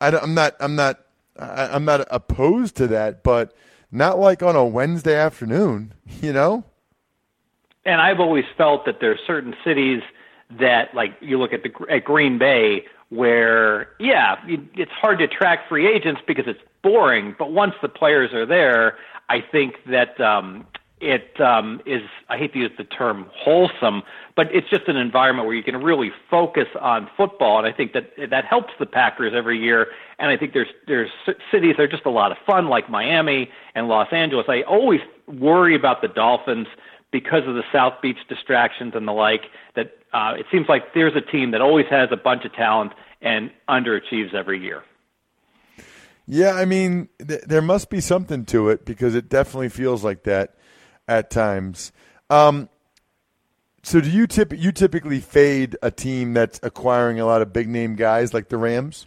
I, 0.00 0.08
am 0.08 0.34
not. 0.34 0.56
I'm 0.58 0.74
not. 0.74 0.98
I, 1.38 1.68
I'm 1.68 1.84
not 1.84 2.06
opposed 2.10 2.76
to 2.76 2.88
that, 2.88 3.22
but 3.22 3.54
not 3.92 4.18
like 4.18 4.42
on 4.42 4.56
a 4.56 4.64
Wednesday 4.66 5.14
afternoon. 5.14 5.94
You 6.20 6.32
know 6.32 6.64
and 7.84 8.00
I've 8.00 8.20
always 8.20 8.44
felt 8.56 8.84
that 8.86 9.00
there 9.00 9.12
are 9.12 9.18
certain 9.26 9.54
cities 9.64 10.02
that, 10.58 10.94
like 10.94 11.14
you 11.20 11.38
look 11.38 11.52
at 11.52 11.62
the 11.62 11.70
at 11.90 12.04
Green 12.04 12.38
Bay, 12.38 12.84
where 13.08 13.90
yeah, 13.98 14.36
it's 14.46 14.92
hard 14.92 15.18
to 15.18 15.24
attract 15.24 15.68
free 15.68 15.92
agents 15.92 16.20
because 16.26 16.44
it's 16.46 16.60
boring. 16.82 17.34
But 17.38 17.52
once 17.52 17.74
the 17.82 17.88
players 17.88 18.32
are 18.32 18.46
there, 18.46 18.96
I 19.28 19.40
think 19.40 19.76
that 19.86 20.20
um, 20.20 20.66
it 21.00 21.40
um, 21.40 21.80
is. 21.84 22.02
I 22.28 22.38
hate 22.38 22.52
to 22.52 22.60
use 22.60 22.70
the 22.78 22.84
term 22.84 23.26
wholesome, 23.34 24.02
but 24.36 24.54
it's 24.54 24.68
just 24.70 24.88
an 24.88 24.96
environment 24.96 25.46
where 25.46 25.56
you 25.56 25.62
can 25.62 25.82
really 25.82 26.12
focus 26.30 26.68
on 26.80 27.10
football, 27.16 27.58
and 27.58 27.66
I 27.66 27.72
think 27.72 27.92
that 27.92 28.12
that 28.30 28.44
helps 28.44 28.72
the 28.78 28.86
Packers 28.86 29.32
every 29.34 29.58
year. 29.58 29.88
And 30.18 30.30
I 30.30 30.36
think 30.36 30.52
there's 30.52 30.68
there's 30.86 31.10
cities 31.50 31.74
that 31.76 31.82
are 31.82 31.88
just 31.88 32.06
a 32.06 32.10
lot 32.10 32.30
of 32.30 32.38
fun, 32.46 32.68
like 32.68 32.88
Miami 32.88 33.50
and 33.74 33.88
Los 33.88 34.12
Angeles. 34.12 34.46
I 34.48 34.62
always 34.62 35.00
worry 35.26 35.74
about 35.74 36.02
the 36.02 36.08
Dolphins 36.08 36.68
because 37.12 37.46
of 37.46 37.54
the 37.54 37.62
South 37.72 37.94
Beach 38.02 38.18
distractions 38.28 38.94
and 38.96 39.06
the 39.06 39.12
like, 39.12 39.42
that 39.76 39.92
uh, 40.12 40.34
it 40.36 40.46
seems 40.50 40.68
like 40.68 40.94
there's 40.94 41.14
a 41.14 41.20
team 41.20 41.52
that 41.52 41.60
always 41.60 41.86
has 41.90 42.08
a 42.10 42.16
bunch 42.16 42.44
of 42.44 42.52
talent 42.54 42.92
and 43.20 43.50
underachieves 43.68 44.34
every 44.34 44.60
year. 44.60 44.82
Yeah, 46.26 46.54
I 46.54 46.64
mean, 46.64 47.08
th- 47.26 47.42
there 47.46 47.62
must 47.62 47.90
be 47.90 48.00
something 48.00 48.44
to 48.46 48.68
it 48.70 48.84
because 48.84 49.14
it 49.14 49.28
definitely 49.28 49.68
feels 49.68 50.02
like 50.02 50.24
that 50.24 50.56
at 51.06 51.30
times. 51.30 51.92
Um, 52.30 52.68
So 53.84 54.00
do 54.00 54.08
you 54.08 54.28
tip 54.28 54.52
you 54.56 54.70
typically 54.70 55.18
fade 55.18 55.76
a 55.82 55.90
team 55.90 56.34
that's 56.34 56.60
acquiring 56.62 57.18
a 57.18 57.26
lot 57.26 57.42
of 57.42 57.52
big 57.52 57.68
name 57.68 57.96
guys 57.96 58.32
like 58.32 58.48
the 58.48 58.56
Rams? 58.56 59.06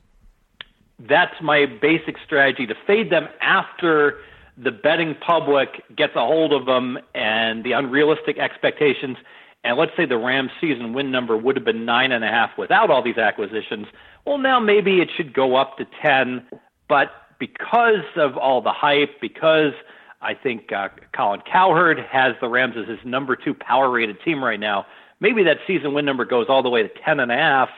That's 1.00 1.34
my 1.42 1.66
basic 1.66 2.18
strategy 2.26 2.68
to 2.68 2.76
fade 2.86 3.10
them 3.10 3.28
after 3.42 4.18
the 4.58 4.72
betting 4.72 5.16
public 5.16 5.84
gets 5.96 6.16
a 6.16 6.26
hold 6.26 6.54
of 6.54 6.66
them 6.66 6.98
and 7.14 7.64
the 7.64 7.74
unrealistic 7.74 8.38
expectations. 8.38 9.18
And 9.64 9.78
let's 9.78 9.92
say 9.98 10.06
the 10.06 10.18
Rams 10.18 10.52
season 10.62 10.94
win 10.94 11.12
number 11.12 11.36
would 11.36 11.56
have 11.56 11.66
been 11.66 11.86
nine 11.86 12.12
and 12.12 12.24
a 12.24 12.28
half 12.28 12.52
without 12.58 12.90
all 12.90 13.04
these 13.04 13.18
acquisitions. 13.18 13.88
Well, 14.26 14.38
now 14.38 14.60
maybe 14.60 15.02
it 15.02 15.10
should 15.16 15.34
go 15.34 15.56
up 15.56 15.78
to 15.78 15.86
10. 16.02 16.46
But 16.88 17.12
because 17.40 18.06
of 18.16 18.38
all 18.38 18.62
the 18.62 18.72
hype, 18.72 19.20
because 19.20 19.74
I 20.22 20.34
think 20.36 20.72
uh, 20.72 20.90
Colin 21.16 21.42
Cowherd 21.52 22.00
has 22.00 22.36
the 22.40 22.48
Rams 22.48 22.76
as 22.78 22.88
his 22.88 23.00
number 23.04 23.36
two 23.36 23.54
power 23.54 23.90
rated 23.90 24.22
team 24.24 24.44
right 24.44 24.60
now, 24.60 24.86
maybe 25.20 25.44
that 25.44 25.58
season 25.68 25.94
win 25.94 26.06
number 26.06 26.26
goes 26.26 26.46
all 26.48 26.64
the 26.64 26.70
way 26.70 26.84
to 26.84 26.90
10 27.04 27.20
and 27.20 27.32
a 27.32 27.36
half. 27.36 27.70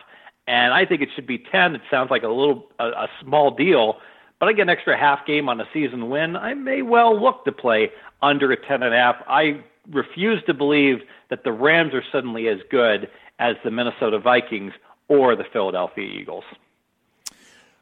And 0.46 0.74
I 0.74 0.86
think 0.86 1.02
it 1.02 1.10
should 1.16 1.28
be 1.28 1.40
10. 1.40 1.76
It 1.76 1.82
sounds 1.90 2.12
like 2.12 2.24
a 2.24 2.30
little, 2.30 2.68
a, 2.80 2.86
a 2.86 3.08
small 3.22 3.52
deal 3.52 3.98
but 4.39 4.50
I 4.50 4.54
get 4.54 4.63
an 4.63 4.69
extra 4.69 4.97
half 4.97 5.26
game 5.26 5.50
on 5.50 5.60
a 5.60 5.65
season 5.73 6.10
win, 6.10 6.36
I 6.36 6.54
may 6.54 6.82
well 6.82 7.19
look 7.19 7.45
to 7.45 7.52
play 7.52 7.91
under 8.21 8.52
a 8.52 8.58
ten 8.67 8.84
and 8.84 8.93
a 8.93 8.97
half. 8.97 9.15
I 9.28 9.63
refuse 9.91 10.43
to 10.45 10.54
believe 10.54 10.97
that 11.30 11.43
the 11.43 11.52
Rams 11.52 11.93
are 11.93 12.04
suddenly 12.12 12.47
as 12.47 12.60
good 12.69 13.10
as 13.39 13.56
the 13.63 13.71
Minnesota 13.71 14.19
Vikings 14.19 14.73
or 15.08 15.36
the 15.36 15.45
Philadelphia 15.52 16.06
Eagles. 16.06 16.43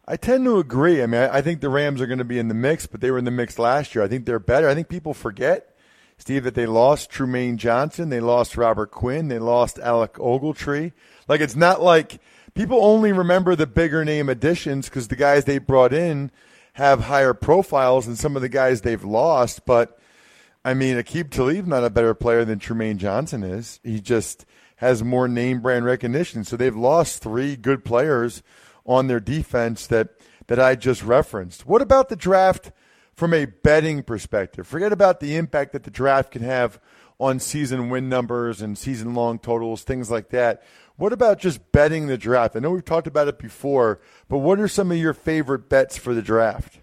I 0.07 0.17
tend 0.17 0.45
to 0.45 0.59
agree. 0.59 1.01
I 1.01 1.07
mean, 1.07 1.21
I 1.21 1.41
think 1.41 1.61
the 1.61 1.69
Rams 1.69 1.99
are 1.99 2.05
going 2.05 2.19
to 2.19 2.25
be 2.25 2.37
in 2.37 2.47
the 2.47 2.53
mix, 2.53 2.85
but 2.85 3.01
they 3.01 3.09
were 3.09 3.17
in 3.17 3.25
the 3.25 3.31
mix 3.31 3.57
last 3.57 3.95
year. 3.95 4.03
I 4.03 4.07
think 4.07 4.25
they're 4.25 4.37
better. 4.39 4.69
I 4.69 4.75
think 4.75 4.87
people 4.87 5.15
forget, 5.15 5.74
Steve, 6.17 6.43
that 6.43 6.55
they 6.55 6.65
lost 6.65 7.11
Trumaine 7.11 7.57
Johnson, 7.57 8.09
they 8.09 8.19
lost 8.19 8.57
Robert 8.57 8.91
Quinn, 8.91 9.27
they 9.27 9.39
lost 9.39 9.79
Alec 9.79 10.13
Ogletree. 10.13 10.93
Like 11.27 11.41
it's 11.41 11.55
not 11.55 11.81
like 11.81 12.19
people 12.53 12.83
only 12.83 13.11
remember 13.11 13.55
the 13.55 13.67
bigger 13.67 14.05
name 14.05 14.29
additions 14.29 14.89
because 14.89 15.07
the 15.07 15.15
guys 15.15 15.45
they 15.45 15.57
brought 15.57 15.93
in 15.93 16.31
have 16.73 17.01
higher 17.01 17.33
profiles 17.33 18.05
than 18.05 18.15
some 18.15 18.35
of 18.35 18.41
the 18.41 18.49
guys 18.49 18.81
they've 18.81 19.03
lost. 19.03 19.65
But 19.65 19.99
I 20.63 20.73
mean, 20.73 20.97
Aqib 20.97 21.29
Talib 21.31 21.67
not 21.67 21.83
a 21.83 21.89
better 21.89 22.13
player 22.13 22.43
than 22.45 22.59
Trumaine 22.59 22.97
Johnson 22.97 23.43
is. 23.43 23.79
He 23.83 23.99
just 23.99 24.45
has 24.77 25.03
more 25.03 25.27
name 25.27 25.61
brand 25.61 25.85
recognition. 25.85 26.43
So 26.43 26.57
they've 26.57 26.75
lost 26.75 27.21
three 27.21 27.55
good 27.55 27.85
players 27.85 28.43
on 28.85 29.07
their 29.07 29.19
defense 29.19 29.87
that 29.87 30.09
that 30.47 30.59
I 30.59 30.75
just 30.75 31.03
referenced. 31.03 31.65
What 31.65 31.81
about 31.81 32.09
the 32.09 32.15
draft 32.15 32.71
from 33.15 33.33
a 33.33 33.45
betting 33.45 34.03
perspective? 34.03 34.67
Forget 34.67 34.91
about 34.91 35.19
the 35.19 35.35
impact 35.35 35.73
that 35.73 35.83
the 35.83 35.91
draft 35.91 36.31
can 36.31 36.43
have 36.43 36.79
on 37.19 37.39
season 37.39 37.89
win 37.89 38.09
numbers 38.09 38.61
and 38.61 38.77
season 38.77 39.15
long 39.15 39.39
totals, 39.39 39.83
things 39.83 40.11
like 40.11 40.29
that. 40.29 40.63
What 40.97 41.13
about 41.13 41.39
just 41.39 41.71
betting 41.71 42.07
the 42.07 42.17
draft? 42.17 42.55
I 42.55 42.59
know 42.59 42.71
we've 42.71 42.83
talked 42.83 43.07
about 43.07 43.27
it 43.27 43.39
before, 43.39 43.99
but 44.29 44.39
what 44.39 44.59
are 44.59 44.67
some 44.67 44.91
of 44.91 44.97
your 44.97 45.13
favorite 45.13 45.69
bets 45.69 45.97
for 45.97 46.13
the 46.13 46.21
draft? 46.21 46.79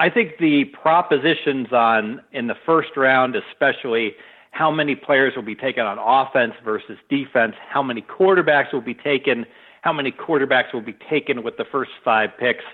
I 0.00 0.10
think 0.10 0.38
the 0.38 0.64
propositions 0.64 1.72
on 1.72 2.22
in 2.32 2.48
the 2.48 2.56
first 2.66 2.96
round, 2.96 3.36
especially 3.36 4.14
how 4.50 4.70
many 4.70 4.94
players 4.94 5.34
will 5.36 5.42
be 5.42 5.54
taken 5.54 5.84
on 5.86 5.98
offense 5.98 6.54
versus 6.64 6.98
defense, 7.08 7.54
how 7.68 7.82
many 7.82 8.02
quarterbacks 8.02 8.72
will 8.72 8.80
be 8.80 8.94
taken, 8.94 9.46
how 9.82 9.92
many 9.92 10.10
quarterbacks 10.10 10.74
will 10.74 10.82
be 10.82 10.96
taken 11.08 11.42
with 11.42 11.56
the 11.56 11.64
first 11.64 11.92
five 12.04 12.30
picks. 12.38 12.64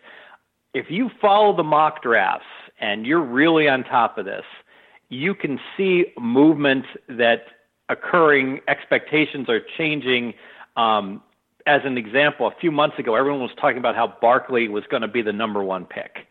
If 0.79 0.93
you 0.93 1.11
follow 1.21 1.57
the 1.57 1.65
mock 1.65 2.03
drafts 2.03 2.47
and 2.79 3.05
you're 3.05 3.21
really 3.21 3.69
on 3.69 3.83
top 3.83 4.17
of 4.17 4.27
this, 4.27 4.45
you 5.09 5.35
can 5.35 5.59
see 5.77 6.13
movement 6.17 6.85
that 7.09 7.47
occurring, 7.89 8.61
expectations 8.69 9.49
are 9.49 9.61
changing. 9.77 10.35
Um, 10.77 11.21
as 11.67 11.81
an 11.85 11.99
example, 11.99 12.47
a 12.47 12.55
few 12.61 12.71
months 12.71 12.97
ago, 12.97 13.17
everyone 13.17 13.41
was 13.41 13.51
talking 13.61 13.79
about 13.79 13.97
how 13.97 14.15
Barkley 14.21 14.69
was 14.69 14.85
going 14.89 15.03
to 15.03 15.09
be 15.09 15.21
the 15.21 15.33
number 15.33 15.65
one 15.65 15.85
pick. 15.85 16.29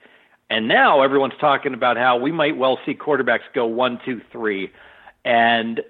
And 0.49 0.69
now 0.69 1.01
everyone's 1.01 1.37
talking 1.41 1.73
about 1.73 1.97
how 1.97 2.17
we 2.17 2.31
might 2.31 2.55
well 2.55 2.79
see 2.85 2.93
quarterbacks 2.93 3.41
go 3.53 3.65
one, 3.65 3.99
two, 4.05 4.21
three. 4.31 4.71
And 5.25 5.81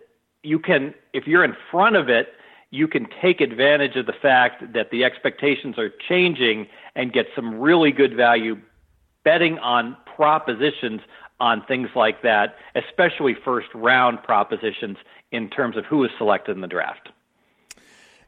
you 0.41 0.58
can, 0.58 0.96
if 1.13 1.28
you're 1.28 1.43
in 1.43 1.56
front 1.70 1.96
of 1.96 2.10
it, 2.10 2.30
you 2.69 2.88
can 2.88 3.08
take 3.21 3.41
advantage 3.41 3.95
of 3.95 4.06
the 4.06 4.13
fact 4.13 4.73
that 4.73 4.91
the 4.91 5.03
expectations 5.03 5.77
are 5.77 5.91
changing 6.10 6.67
and 6.95 7.13
get 7.13 7.27
some 7.36 7.60
really 7.60 7.91
good 7.91 8.15
value 8.15 8.58
betting 9.23 9.58
on 9.60 9.95
propositions 10.15 11.01
on 11.39 11.63
things 11.65 11.89
like 11.95 12.23
that, 12.23 12.56
especially 12.75 13.36
first 13.45 13.67
round 13.73 14.21
propositions 14.23 14.97
in 15.32 15.49
terms 15.49 15.77
of 15.77 15.86
who 15.86 16.03
is 16.03 16.12
selected 16.17 16.56
in 16.56 16.62
the 16.62 16.67
draft. 16.67 17.10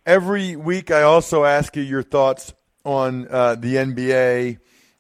Every 0.06 0.56
week, 0.56 0.92
I 0.92 1.02
also 1.02 1.44
ask 1.44 1.76
you 1.76 1.84
your 1.84 2.04
thoughts 2.04 2.54
on 2.86 3.28
uh, 3.30 3.56
the 3.56 3.76
NBA. 3.76 4.60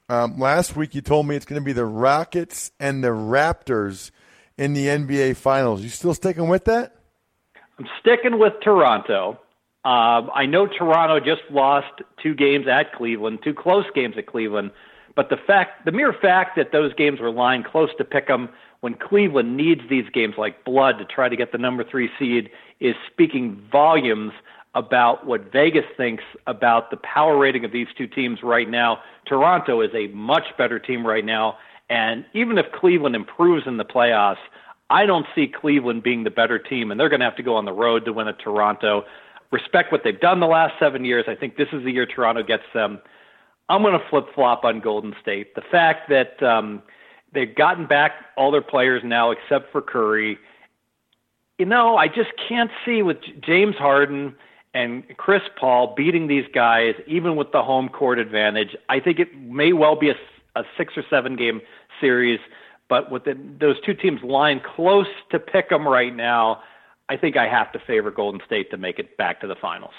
Um, 0.09 0.39
last 0.39 0.75
week, 0.75 0.95
you 0.95 1.01
told 1.01 1.27
me 1.27 1.35
it's 1.35 1.45
going 1.45 1.61
to 1.61 1.65
be 1.65 1.73
the 1.73 1.85
Rockets 1.85 2.71
and 2.79 3.03
the 3.03 3.09
Raptors 3.09 4.11
in 4.57 4.73
the 4.73 4.87
NBA 4.87 5.35
Finals. 5.37 5.81
You 5.81 5.89
still 5.89 6.13
sticking 6.13 6.49
with 6.49 6.65
that? 6.65 6.98
I'm 7.79 7.87
sticking 8.01 8.37
with 8.37 8.53
Toronto. 8.61 9.39
Uh, 9.85 10.27
I 10.35 10.45
know 10.45 10.67
Toronto 10.67 11.19
just 11.19 11.49
lost 11.49 12.01
two 12.21 12.35
games 12.35 12.67
at 12.67 12.93
Cleveland, 12.93 13.39
two 13.43 13.53
close 13.53 13.85
games 13.95 14.15
at 14.17 14.25
Cleveland, 14.25 14.71
but 15.15 15.29
the 15.29 15.37
fact, 15.37 15.85
the 15.85 15.91
mere 15.91 16.11
fact 16.11 16.57
that 16.57 16.73
those 16.73 16.93
games 16.93 17.21
were 17.21 17.31
lying 17.31 17.63
close 17.63 17.89
to 17.97 18.03
pick 18.03 18.29
'em 18.29 18.49
when 18.81 18.95
Cleveland 18.95 19.55
needs 19.55 19.81
these 19.89 20.09
games 20.09 20.37
like 20.37 20.65
blood 20.65 20.97
to 20.99 21.05
try 21.05 21.29
to 21.29 21.35
get 21.35 21.53
the 21.53 21.57
number 21.57 21.83
three 21.83 22.11
seed 22.19 22.49
is 22.81 22.95
speaking 23.07 23.55
volumes 23.71 24.33
about 24.75 25.25
what 25.25 25.51
Vegas 25.51 25.85
thinks 25.97 26.23
about 26.45 26.91
the 26.91 26.97
power 26.97 27.37
rating 27.37 27.65
of 27.65 27.71
these 27.71 27.87
two 27.97 28.07
teams 28.07 28.43
right 28.43 28.69
now. 28.69 29.01
Toronto 29.25 29.81
is 29.81 29.93
a 29.95 30.07
much 30.07 30.55
better 30.57 30.79
team 30.79 31.07
right 31.07 31.25
now. 31.25 31.57
And 31.89 32.23
even 32.33 32.57
if 32.57 32.71
Cleveland 32.71 33.15
improves 33.15 33.65
in 33.65 33.77
the 33.77 33.85
playoffs, 33.85 34.37
I 34.89 35.05
don't 35.05 35.25
see 35.35 35.47
Cleveland 35.47 36.03
being 36.03 36.23
the 36.23 36.31
better 36.31 36.57
team, 36.57 36.91
and 36.91 36.99
they're 36.99 37.09
going 37.09 37.19
to 37.19 37.25
have 37.25 37.35
to 37.37 37.43
go 37.43 37.55
on 37.55 37.65
the 37.65 37.73
road 37.73 38.05
to 38.05 38.13
win 38.13 38.27
at 38.27 38.39
Toronto. 38.39 39.05
Respect 39.51 39.91
what 39.91 40.03
they've 40.03 40.19
done 40.19 40.39
the 40.39 40.47
last 40.47 40.73
seven 40.79 41.05
years. 41.05 41.25
I 41.27 41.35
think 41.35 41.57
this 41.57 41.69
is 41.71 41.83
the 41.83 41.91
year 41.91 42.05
Toronto 42.05 42.43
gets 42.43 42.63
them. 42.73 42.99
I'm 43.67 43.83
going 43.83 43.99
to 43.99 44.05
flip 44.09 44.25
flop 44.33 44.63
on 44.63 44.79
Golden 44.79 45.15
State. 45.21 45.53
The 45.55 45.61
fact 45.61 46.09
that 46.09 46.41
um, 46.41 46.81
They've 47.33 47.53
gotten 47.53 47.85
back 47.85 48.13
all 48.37 48.51
their 48.51 48.61
players 48.61 49.03
now 49.05 49.31
except 49.31 49.71
for 49.71 49.81
Curry. 49.81 50.37
You 51.57 51.65
know, 51.65 51.97
I 51.97 52.07
just 52.07 52.31
can't 52.47 52.71
see 52.85 53.01
with 53.01 53.17
James 53.41 53.75
Harden 53.75 54.35
and 54.73 55.03
Chris 55.17 55.41
Paul 55.59 55.93
beating 55.95 56.27
these 56.27 56.45
guys, 56.53 56.95
even 57.05 57.35
with 57.35 57.51
the 57.51 57.61
home 57.61 57.89
court 57.89 58.17
advantage. 58.17 58.75
I 58.87 58.99
think 58.99 59.19
it 59.19 59.35
may 59.37 59.73
well 59.73 59.95
be 59.95 60.09
a, 60.09 60.15
a 60.55 60.63
six 60.77 60.93
or 60.95 61.03
seven 61.09 61.35
game 61.35 61.61
series, 61.99 62.39
but 62.89 63.11
with 63.11 63.23
the, 63.23 63.37
those 63.59 63.77
two 63.85 63.93
teams 63.93 64.21
lying 64.23 64.59
close 64.59 65.07
to 65.31 65.39
pick 65.39 65.69
them 65.69 65.87
right 65.87 66.13
now, 66.13 66.61
I 67.07 67.15
think 67.17 67.37
I 67.37 67.47
have 67.47 67.71
to 67.71 67.79
favor 67.79 68.11
Golden 68.11 68.41
State 68.45 68.71
to 68.71 68.77
make 68.77 68.99
it 68.99 69.15
back 69.15 69.39
to 69.41 69.47
the 69.47 69.55
finals. 69.55 69.93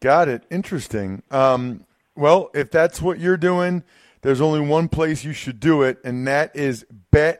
Got 0.00 0.28
it. 0.28 0.44
Interesting. 0.50 1.22
Um, 1.30 1.86
well, 2.16 2.50
if 2.54 2.70
that's 2.70 3.00
what 3.00 3.18
you're 3.20 3.36
doing, 3.36 3.84
there's 4.22 4.40
only 4.40 4.60
one 4.60 4.88
place 4.88 5.24
you 5.24 5.32
should 5.32 5.60
do 5.60 5.82
it, 5.82 5.98
and 6.04 6.26
that 6.26 6.54
is 6.56 6.84
betonline.ag. 7.12 7.36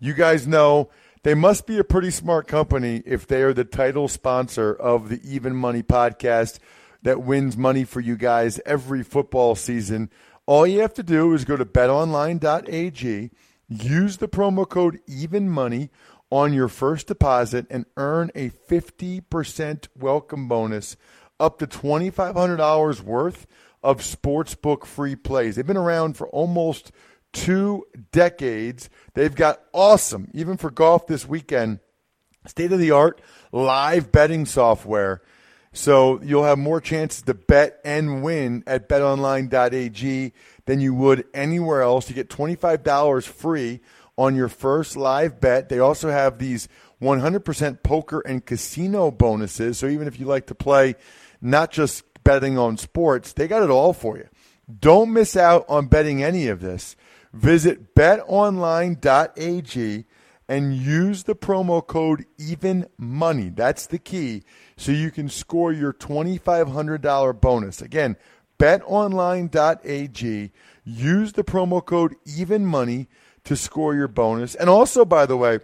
You 0.00 0.14
guys 0.14 0.46
know 0.46 0.88
they 1.22 1.34
must 1.34 1.66
be 1.66 1.78
a 1.78 1.84
pretty 1.84 2.10
smart 2.10 2.46
company 2.48 3.02
if 3.04 3.26
they 3.26 3.42
are 3.42 3.52
the 3.52 3.64
title 3.64 4.08
sponsor 4.08 4.72
of 4.72 5.10
the 5.10 5.20
Even 5.22 5.54
Money 5.54 5.82
podcast 5.82 6.58
that 7.02 7.22
wins 7.22 7.56
money 7.56 7.84
for 7.84 8.00
you 8.00 8.16
guys 8.16 8.60
every 8.66 9.02
football 9.02 9.54
season. 9.54 10.10
All 10.50 10.66
you 10.66 10.80
have 10.80 10.94
to 10.94 11.04
do 11.04 11.32
is 11.32 11.44
go 11.44 11.56
to 11.56 11.64
betonline.ag, 11.64 13.30
use 13.68 14.16
the 14.16 14.26
promo 14.26 14.68
code 14.68 14.98
EvenMoney 15.08 15.90
on 16.28 16.52
your 16.52 16.66
first 16.66 17.06
deposit, 17.06 17.68
and 17.70 17.86
earn 17.96 18.32
a 18.34 18.50
50% 18.50 19.86
welcome 19.96 20.48
bonus 20.48 20.96
up 21.38 21.60
to 21.60 21.68
$2,500 21.68 23.00
worth 23.02 23.46
of 23.84 23.98
sportsbook 23.98 24.86
free 24.86 25.14
plays. 25.14 25.54
They've 25.54 25.64
been 25.64 25.76
around 25.76 26.16
for 26.16 26.26
almost 26.30 26.90
two 27.32 27.84
decades. 28.10 28.90
They've 29.14 29.32
got 29.32 29.60
awesome, 29.72 30.32
even 30.34 30.56
for 30.56 30.72
golf 30.72 31.06
this 31.06 31.28
weekend, 31.28 31.78
state 32.44 32.72
of 32.72 32.80
the 32.80 32.90
art 32.90 33.20
live 33.52 34.10
betting 34.10 34.46
software. 34.46 35.22
So 35.72 36.20
you'll 36.22 36.44
have 36.44 36.58
more 36.58 36.80
chances 36.80 37.22
to 37.22 37.34
bet 37.34 37.80
and 37.84 38.22
win 38.22 38.64
at 38.66 38.88
betonline.ag 38.88 40.32
than 40.66 40.80
you 40.80 40.94
would 40.94 41.24
anywhere 41.32 41.82
else. 41.82 42.08
You 42.08 42.14
get 42.14 42.28
$25 42.28 43.26
free 43.26 43.80
on 44.18 44.34
your 44.34 44.48
first 44.48 44.96
live 44.96 45.40
bet. 45.40 45.68
They 45.68 45.78
also 45.78 46.10
have 46.10 46.38
these 46.38 46.68
100% 47.00 47.82
poker 47.82 48.20
and 48.20 48.44
casino 48.44 49.10
bonuses. 49.10 49.78
So 49.78 49.86
even 49.86 50.08
if 50.08 50.20
you 50.20 50.26
like 50.26 50.46
to 50.48 50.54
play 50.54 50.96
not 51.40 51.70
just 51.70 52.04
betting 52.24 52.58
on 52.58 52.76
sports, 52.76 53.32
they 53.32 53.48
got 53.48 53.62
it 53.62 53.70
all 53.70 53.92
for 53.92 54.18
you. 54.18 54.28
Don't 54.78 55.12
miss 55.12 55.36
out 55.36 55.64
on 55.68 55.86
betting 55.86 56.22
any 56.22 56.48
of 56.48 56.60
this. 56.60 56.96
Visit 57.32 57.94
betonline.ag 57.94 58.96
and 60.48 60.74
use 60.74 61.22
the 61.22 61.34
promo 61.36 61.86
code 61.86 62.26
even 62.36 62.88
money. 62.98 63.50
That's 63.50 63.86
the 63.86 63.98
key. 63.98 64.42
So 64.80 64.92
you 64.92 65.10
can 65.10 65.28
score 65.28 65.74
your 65.74 65.92
$2,500 65.92 67.38
bonus. 67.38 67.82
Again, 67.82 68.16
betonline.ag. 68.58 70.52
Use 70.84 71.32
the 71.34 71.44
promo 71.44 71.84
code 71.84 72.16
even 72.24 72.64
money 72.64 73.06
to 73.44 73.56
score 73.56 73.94
your 73.94 74.08
bonus. 74.08 74.54
And 74.54 74.70
also, 74.70 75.04
by 75.04 75.26
the 75.26 75.36
way, 75.36 75.58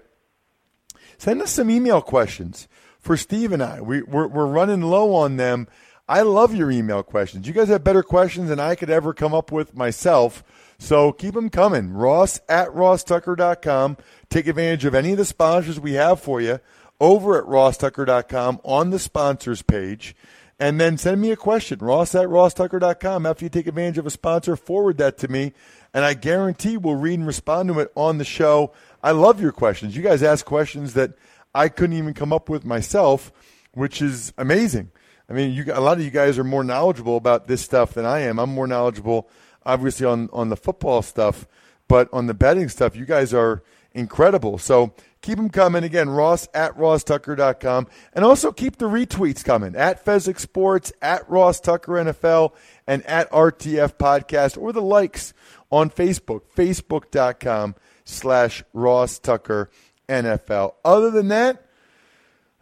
send 1.17 1.41
us 1.41 1.53
some 1.53 1.71
email 1.71 2.03
questions 2.03 2.69
for 2.99 3.17
Steve 3.17 3.53
and 3.53 3.63
I. 3.63 3.81
We, 3.81 4.03
we're, 4.03 4.27
we're 4.27 4.45
running 4.45 4.83
low 4.83 5.15
on 5.15 5.39
them. 5.39 5.67
I 6.07 6.21
love 6.21 6.55
your 6.55 6.71
email 6.71 7.03
questions. 7.03 7.49
You 7.49 7.55
guys 7.55 7.69
have 7.69 7.83
better 7.83 8.03
questions 8.03 8.51
than 8.51 8.61
I 8.61 8.75
could 8.75 8.91
ever 8.91 9.15
come 9.15 9.33
up 9.33 9.51
with 9.51 9.75
myself. 9.75 10.45
So 10.79 11.11
keep 11.11 11.33
them 11.33 11.49
coming. 11.49 11.91
Ross 11.95 12.39
at 12.51 12.69
rosstucker.com. 12.69 13.97
Take 14.29 14.47
advantage 14.47 14.85
of 14.85 14.95
any 14.95 15.13
of 15.13 15.19
the 15.19 15.25
sponsors 15.25 15.81
we 15.81 15.95
have 15.95 16.21
for 16.21 16.43
you 16.43 16.61
over 17.01 17.39
at 17.39 17.45
rosstucker.com 17.45 18.61
on 18.65 18.91
the 18.91 18.99
sponsors 18.99 19.63
page. 19.63 20.15
And 20.59 20.81
then 20.81 20.97
send 20.97 21.21
me 21.21 21.31
a 21.33 21.37
question, 21.37 21.81
ross 21.81 22.15
at 22.15 22.29
rosstucker.com. 22.29 23.27
After 23.27 23.45
you 23.45 23.51
take 23.51 23.67
advantage 23.67 23.99
of 23.99 24.07
a 24.07 24.11
sponsor, 24.11 24.57
forward 24.57 24.97
that 24.99 25.19
to 25.19 25.29
me, 25.29 25.53
and 25.93 26.05
I 26.05 26.15
guarantee 26.15 26.79
we'll 26.79 26.95
read 26.95 27.19
and 27.19 27.27
respond 27.27 27.69
to 27.69 27.81
it 27.81 27.93
on 27.95 28.19
the 28.19 28.25
show. 28.25 28.73
I 29.03 29.11
love 29.11 29.41
your 29.41 29.53
questions. 29.53 29.97
You 29.97 30.03
guys 30.03 30.23
ask 30.23 30.47
questions 30.47 30.95
that 30.95 31.13
I 31.55 31.69
couldn't 31.69 31.97
even 31.97 32.15
come 32.15 32.33
up 32.33 32.49
with 32.49 32.65
myself, 32.65 33.33
which 33.73 34.01
is 34.01 34.33
amazing. 34.39 34.91
I 35.29 35.35
mean, 35.35 35.53
you, 35.53 35.65
a 35.73 35.81
lot 35.81 35.99
of 35.99 36.05
you 36.05 36.11
guys 36.11 36.39
are 36.39 36.45
more 36.45 36.65
knowledgeable 36.65 37.17
about 37.17 37.49
this 37.49 37.61
stuff 37.61 37.93
than 37.93 38.07
I 38.07 38.21
am. 38.21 38.39
I'm 38.39 38.51
more 38.51 38.67
knowledgeable, 38.67 39.29
obviously, 39.65 40.07
on, 40.07 40.31
on 40.33 40.49
the 40.49 40.57
football 40.57 41.03
stuff, 41.03 41.47
but 41.89 42.09
on 42.13 42.27
the 42.27 42.35
betting 42.35 42.69
stuff, 42.69 42.97
you 42.97 43.05
guys 43.05 43.35
are 43.35 43.63
incredible. 43.93 44.59
So 44.59 44.95
keep 45.27 45.37
them 45.37 45.51
coming. 45.51 45.83
Again, 45.83 46.09
Ross 46.09 46.49
at 46.55 46.77
RossTucker.com. 46.77 47.89
And 48.13 48.25
also 48.25 48.53
keep 48.53 48.77
the 48.77 48.87
retweets 48.87 49.45
coming 49.45 49.75
at 49.75 50.05
Fezzik 50.05 50.39
Sports, 50.39 50.93
at 51.03 51.29
Ross 51.29 51.59
Tucker 51.59 51.93
NFL, 51.93 52.53
and 52.87 53.05
at 53.07 53.31
RTF 53.33 53.95
Podcast, 53.95 54.57
or 54.57 54.73
the 54.73 54.81
likes 54.81 55.35
on 55.71 55.91
Facebook, 55.91 56.43
Facebook.com 56.57 57.75
slash 58.05 58.63
Ross 58.73 59.19
Tucker 59.19 59.69
NFL. 60.09 60.75
Other 60.85 61.11
than 61.11 61.29
that, 61.29 61.67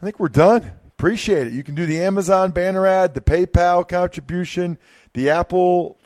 I 0.01 0.05
think 0.05 0.19
we're 0.19 0.29
done. 0.29 0.73
Appreciate 0.87 1.49
it. 1.49 1.53
You 1.53 1.63
can 1.63 1.75
do 1.75 1.85
the 1.85 2.01
Amazon 2.01 2.51
banner 2.51 2.87
ad, 2.87 3.13
the 3.13 3.21
PayPal 3.21 3.87
contribution, 3.87 4.79
the 5.13 5.29
Apple 5.29 5.99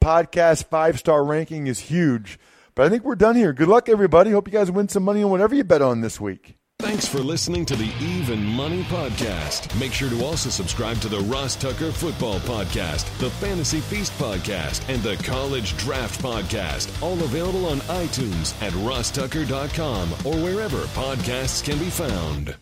podcast 0.00 0.64
five 0.64 0.98
star 0.98 1.22
ranking 1.22 1.66
is 1.66 1.80
huge. 1.80 2.38
But 2.78 2.86
I 2.86 2.90
think 2.90 3.02
we're 3.02 3.16
done 3.16 3.34
here. 3.34 3.52
Good 3.52 3.66
luck, 3.66 3.88
everybody. 3.88 4.30
Hope 4.30 4.46
you 4.46 4.52
guys 4.52 4.70
win 4.70 4.88
some 4.88 5.02
money 5.02 5.20
on 5.24 5.32
whatever 5.32 5.52
you 5.52 5.64
bet 5.64 5.82
on 5.82 6.00
this 6.00 6.20
week. 6.20 6.54
Thanks 6.78 7.08
for 7.08 7.18
listening 7.18 7.66
to 7.66 7.74
the 7.74 7.92
Even 8.00 8.44
Money 8.44 8.84
Podcast. 8.84 9.76
Make 9.80 9.92
sure 9.92 10.08
to 10.08 10.24
also 10.24 10.48
subscribe 10.48 10.98
to 10.98 11.08
the 11.08 11.18
Ross 11.22 11.56
Tucker 11.56 11.90
Football 11.90 12.38
Podcast, 12.38 13.18
the 13.18 13.30
Fantasy 13.30 13.80
Feast 13.80 14.12
Podcast, 14.12 14.88
and 14.88 15.02
the 15.02 15.16
College 15.24 15.76
Draft 15.76 16.22
Podcast. 16.22 17.02
All 17.02 17.20
available 17.20 17.66
on 17.66 17.78
iTunes 17.78 18.54
at 18.62 18.72
rosstucker.com 18.74 20.12
or 20.24 20.40
wherever 20.40 20.78
podcasts 20.94 21.64
can 21.64 21.80
be 21.80 21.90
found. 21.90 22.54